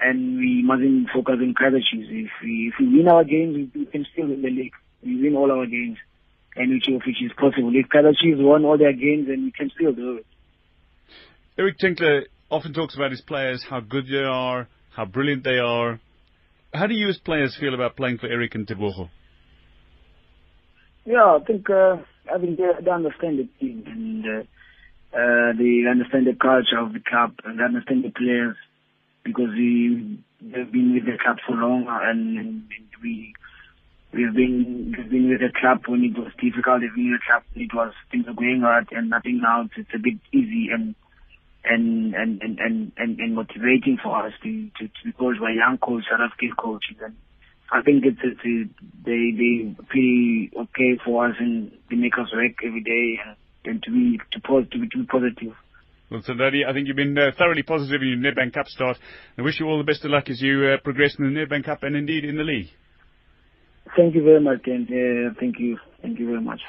and 0.00 0.38
we 0.38 0.62
mustn't 0.62 1.08
focus 1.12 1.36
on 1.40 1.54
Chiefs. 1.58 2.08
If 2.10 2.30
we 2.42 2.72
if 2.72 2.74
we 2.78 2.98
win 2.98 3.08
our 3.08 3.24
games, 3.24 3.54
we, 3.74 3.80
we 3.80 3.86
can 3.86 4.06
still 4.12 4.28
win 4.28 4.42
the 4.42 4.50
league. 4.50 4.72
We 5.02 5.20
win 5.22 5.36
all 5.36 5.50
our 5.50 5.66
games, 5.66 5.98
and 6.56 6.70
which 6.70 6.86
which 6.88 7.22
is 7.22 7.32
possible. 7.32 7.72
If 7.74 7.88
Kaizer 7.88 8.16
Chiefs 8.16 8.38
won 8.40 8.64
all 8.64 8.78
their 8.78 8.92
games, 8.92 9.26
then 9.28 9.44
we 9.44 9.52
can 9.52 9.70
still 9.74 9.92
do 9.92 10.18
it. 10.18 10.26
Eric 11.58 11.78
Tinkler 11.78 12.26
often 12.50 12.72
talks 12.72 12.94
about 12.94 13.10
his 13.10 13.20
players, 13.20 13.64
how 13.68 13.80
good 13.80 14.06
they 14.06 14.22
are, 14.22 14.68
how 14.94 15.04
brilliant 15.04 15.42
they 15.44 15.58
are. 15.58 16.00
How 16.72 16.86
do 16.86 16.94
you 16.94 17.08
as 17.08 17.18
players 17.18 17.56
feel 17.58 17.74
about 17.74 17.96
playing 17.96 18.18
for 18.18 18.26
Eric 18.26 18.54
and 18.54 18.66
Tebogo? 18.66 19.08
Yeah, 21.04 21.38
I 21.40 21.44
think 21.46 21.70
uh, 21.70 21.96
I 22.32 22.38
think 22.38 22.58
they, 22.58 22.68
they 22.84 22.90
understand 22.90 23.38
the 23.38 23.48
team 23.58 23.84
and 23.86 24.24
uh, 24.26 25.18
uh, 25.18 25.52
they 25.56 25.88
understand 25.88 26.26
the 26.26 26.36
culture 26.38 26.78
of 26.78 26.92
the 26.92 27.00
club. 27.00 27.34
And 27.44 27.58
they 27.58 27.64
understand 27.64 28.04
the 28.04 28.10
players 28.10 28.56
because 29.24 29.48
we 29.56 30.22
they've 30.42 30.70
been 30.70 30.94
with 30.94 31.06
the 31.06 31.16
club 31.22 31.38
for 31.46 31.56
long 31.56 31.86
and, 31.88 32.68
we 33.02 33.32
we've 34.12 34.34
been 34.34 34.94
we've 34.96 35.10
been 35.10 35.30
with 35.30 35.40
the 35.40 35.52
club 35.58 35.82
when 35.86 36.04
it 36.04 36.18
was 36.18 36.32
difficult, 36.42 36.82
we've 36.82 36.94
been 36.94 37.12
with 37.12 37.20
the 37.20 37.30
club 37.30 37.42
when 37.54 37.64
it 37.64 37.74
was 37.74 37.94
things 38.10 38.26
are 38.28 38.34
going 38.34 38.60
hard 38.60 38.88
and 38.92 39.08
nothing 39.08 39.40
now. 39.40 39.62
It's, 39.62 39.74
it's 39.76 39.94
a 39.94 39.98
bit 39.98 40.18
easy 40.32 40.68
and 40.72 40.94
and 41.64 42.14
and, 42.14 42.42
and, 42.42 42.58
and, 42.58 42.92
and, 42.96 43.20
and 43.20 43.34
motivating 43.34 43.98
for 44.02 44.26
us 44.26 44.32
to, 44.42 44.68
to, 44.78 44.88
to 44.88 45.00
be 45.04 45.12
coached 45.12 45.40
by 45.40 45.50
young 45.50 45.78
coaches, 45.78 46.06
South 46.10 46.20
African 46.20 46.54
coaches 46.58 46.96
and 47.04 47.14
I 47.70 47.82
think 47.82 48.04
it's, 48.06 48.18
it's 48.24 48.40
a, 48.40 48.64
they 49.04 49.32
they 49.36 49.74
pretty 49.88 50.50
okay 50.56 50.98
for 51.04 51.26
us 51.26 51.34
and 51.38 51.70
they 51.90 51.96
make 51.96 52.14
us 52.14 52.32
work 52.32 52.52
every 52.64 52.82
day 52.82 53.20
and, 53.24 53.36
and 53.64 53.82
to 53.82 53.90
be 53.90 54.18
to, 54.32 54.40
to, 54.40 54.78
be, 54.78 54.88
to 54.88 54.98
be 54.98 55.04
positive. 55.04 55.54
Well, 56.10 56.22
Sandani, 56.22 56.66
I 56.66 56.72
think 56.72 56.88
you've 56.88 56.96
been 56.96 57.18
uh, 57.18 57.32
thoroughly 57.36 57.62
positive 57.62 58.00
in 58.00 58.22
your 58.22 58.32
Nedbank 58.32 58.54
Cup 58.54 58.66
start. 58.68 58.96
I 59.36 59.42
wish 59.42 59.60
you 59.60 59.66
all 59.66 59.76
the 59.76 59.84
best 59.84 60.02
of 60.06 60.10
luck 60.10 60.30
as 60.30 60.40
you 60.40 60.64
uh, 60.64 60.76
progress 60.82 61.14
in 61.18 61.34
the 61.34 61.38
Nedbank 61.38 61.66
Cup 61.66 61.82
and 61.82 61.94
indeed 61.94 62.24
in 62.24 62.36
the 62.36 62.44
league. 62.44 62.68
Thank 63.94 64.14
you 64.14 64.22
very 64.22 64.40
much, 64.40 64.60
and 64.66 64.86
uh, 64.86 65.34
thank 65.38 65.58
you, 65.58 65.78
thank 66.02 66.18
you 66.18 66.26
very 66.26 66.40
much. 66.40 66.60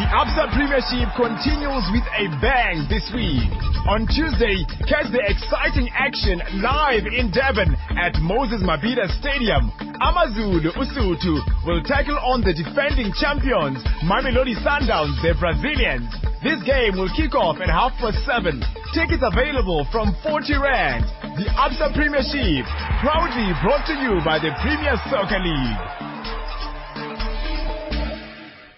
The 0.00 0.08
Absa 0.16 0.48
Premiership 0.56 1.12
continues 1.12 1.84
with 1.92 2.08
a 2.16 2.32
bang 2.40 2.88
this 2.88 3.04
week. 3.12 3.52
On 3.84 4.08
Tuesday, 4.08 4.64
catch 4.88 5.12
the 5.12 5.20
exciting 5.28 5.92
action 5.92 6.40
live 6.64 7.04
in 7.04 7.28
Durban 7.28 7.76
at 8.00 8.16
Moses 8.24 8.64
Mabhida 8.64 9.04
Stadium. 9.20 9.68
Amazulu 10.00 10.72
Usuthu 10.72 11.44
will 11.68 11.84
tackle 11.84 12.16
on 12.16 12.40
the 12.40 12.56
defending 12.56 13.12
champions, 13.12 13.84
Mamelodi 14.08 14.56
Sundowns, 14.64 15.20
the 15.20 15.36
Brazilians. 15.36 16.08
This 16.40 16.64
game 16.64 16.96
will 16.96 17.12
kick 17.12 17.36
off 17.36 17.60
at 17.60 17.68
half 17.68 17.92
past 18.00 18.24
seven. 18.24 18.64
Tickets 18.96 19.20
available 19.20 19.84
from 19.92 20.16
40 20.24 20.64
Rand. 20.64 21.04
The 21.36 21.44
Absa 21.60 21.92
Premiership, 21.92 22.64
proudly 23.04 23.52
brought 23.60 23.84
to 23.84 24.00
you 24.00 24.16
by 24.24 24.40
the 24.40 24.56
Premier 24.64 24.96
Soccer 25.12 25.44
League. 25.44 26.19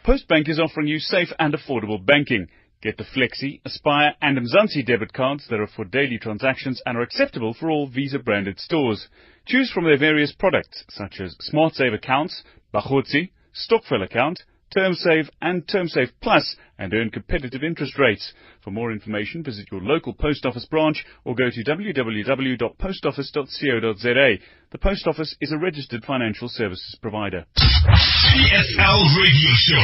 Postbank 0.04 0.48
is 0.48 0.58
offering 0.58 0.88
you 0.88 0.98
safe 0.98 1.28
and 1.38 1.54
affordable 1.54 2.04
banking. 2.04 2.48
Get 2.82 2.96
the 2.96 3.04
Flexi, 3.04 3.60
Aspire 3.64 4.16
and 4.20 4.36
Mzansi 4.36 4.84
debit 4.84 5.12
cards 5.12 5.46
that 5.48 5.60
are 5.60 5.68
for 5.68 5.84
daily 5.84 6.18
transactions 6.18 6.82
and 6.84 6.98
are 6.98 7.02
acceptable 7.02 7.54
for 7.54 7.70
all 7.70 7.86
Visa 7.86 8.18
branded 8.18 8.58
stores. 8.58 9.06
Choose 9.46 9.70
from 9.70 9.84
their 9.84 9.96
various 9.96 10.32
products 10.32 10.82
such 10.88 11.20
as 11.20 11.36
Smart 11.38 11.74
Save 11.74 11.92
accounts, 11.92 12.42
Bahotsi, 12.74 13.30
Stokvel 13.54 14.02
account, 14.02 14.42
TermSave 14.76 15.28
and 15.40 15.66
TermSave 15.66 16.10
Plus 16.20 16.56
and 16.78 16.92
earn 16.94 17.10
competitive 17.10 17.62
interest 17.62 17.98
rates. 17.98 18.32
For 18.62 18.70
more 18.70 18.92
information, 18.92 19.42
visit 19.42 19.66
your 19.70 19.82
local 19.82 20.14
post 20.14 20.46
office 20.46 20.64
branch 20.66 21.04
or 21.24 21.34
go 21.34 21.50
to 21.50 21.64
www.postoffice.co.za. 21.64 24.36
The 24.70 24.78
Post 24.78 25.06
Office 25.06 25.36
is 25.40 25.52
a 25.52 25.58
registered 25.58 26.04
financial 26.04 26.48
services 26.48 26.96
provider. 27.00 27.44
PSL 27.56 29.16
Radio 29.20 29.52
Show. 29.56 29.82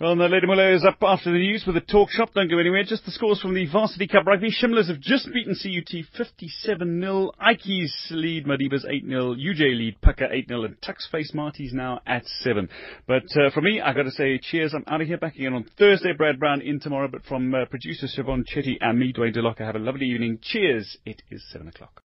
Well, 0.00 0.16
now 0.16 0.28
Lady 0.28 0.46
Muller 0.46 0.72
is 0.72 0.82
up 0.82 0.96
after 1.02 1.30
the 1.30 1.36
news 1.36 1.64
with 1.66 1.76
a 1.76 1.82
talk 1.82 2.08
shop. 2.10 2.30
Don't 2.32 2.48
go 2.48 2.58
anywhere. 2.58 2.84
Just 2.84 3.04
the 3.04 3.10
scores 3.10 3.38
from 3.38 3.52
the 3.52 3.66
Varsity 3.66 4.06
Cup 4.06 4.24
Rugby. 4.26 4.48
Shimlas 4.50 4.88
have 4.88 4.98
just 4.98 5.28
beaten 5.30 5.54
CUT 5.54 5.92
57-0. 6.18 7.30
Ikeys 7.38 7.92
lead 8.08 8.46
Madibaz 8.46 8.86
8-0. 8.86 9.04
UJ 9.36 9.76
lead 9.76 9.96
Pukke 10.02 10.22
8-0. 10.22 10.64
And 10.64 10.80
Tuks 10.80 11.06
face 11.12 11.32
Maties 11.34 11.74
now 11.74 12.00
at 12.06 12.24
7. 12.24 12.70
But 13.06 13.24
uh, 13.36 13.50
from 13.50 13.64
me, 13.64 13.82
I've 13.82 13.94
got 13.94 14.04
to 14.04 14.10
say 14.10 14.40
cheers. 14.42 14.72
I'm 14.72 14.84
out 14.86 15.02
of 15.02 15.06
here. 15.06 15.18
Back 15.18 15.34
again 15.36 15.52
on 15.52 15.66
Thursday. 15.78 16.14
Brad 16.16 16.38
Brown 16.38 16.62
in 16.62 16.80
tomorrow. 16.80 17.08
But 17.12 17.26
from 17.26 17.54
uh, 17.54 17.66
producer 17.66 18.06
Siobhan 18.06 18.44
Chetty 18.50 18.78
and 18.80 18.98
me, 18.98 19.12
Dwayne 19.12 19.36
DeLocca, 19.36 19.66
have 19.66 19.76
a 19.76 19.80
lovely 19.80 20.06
evening. 20.06 20.38
Cheers. 20.40 20.96
It 21.04 21.20
is 21.30 21.44
7 21.52 21.68
o'clock. 21.68 22.02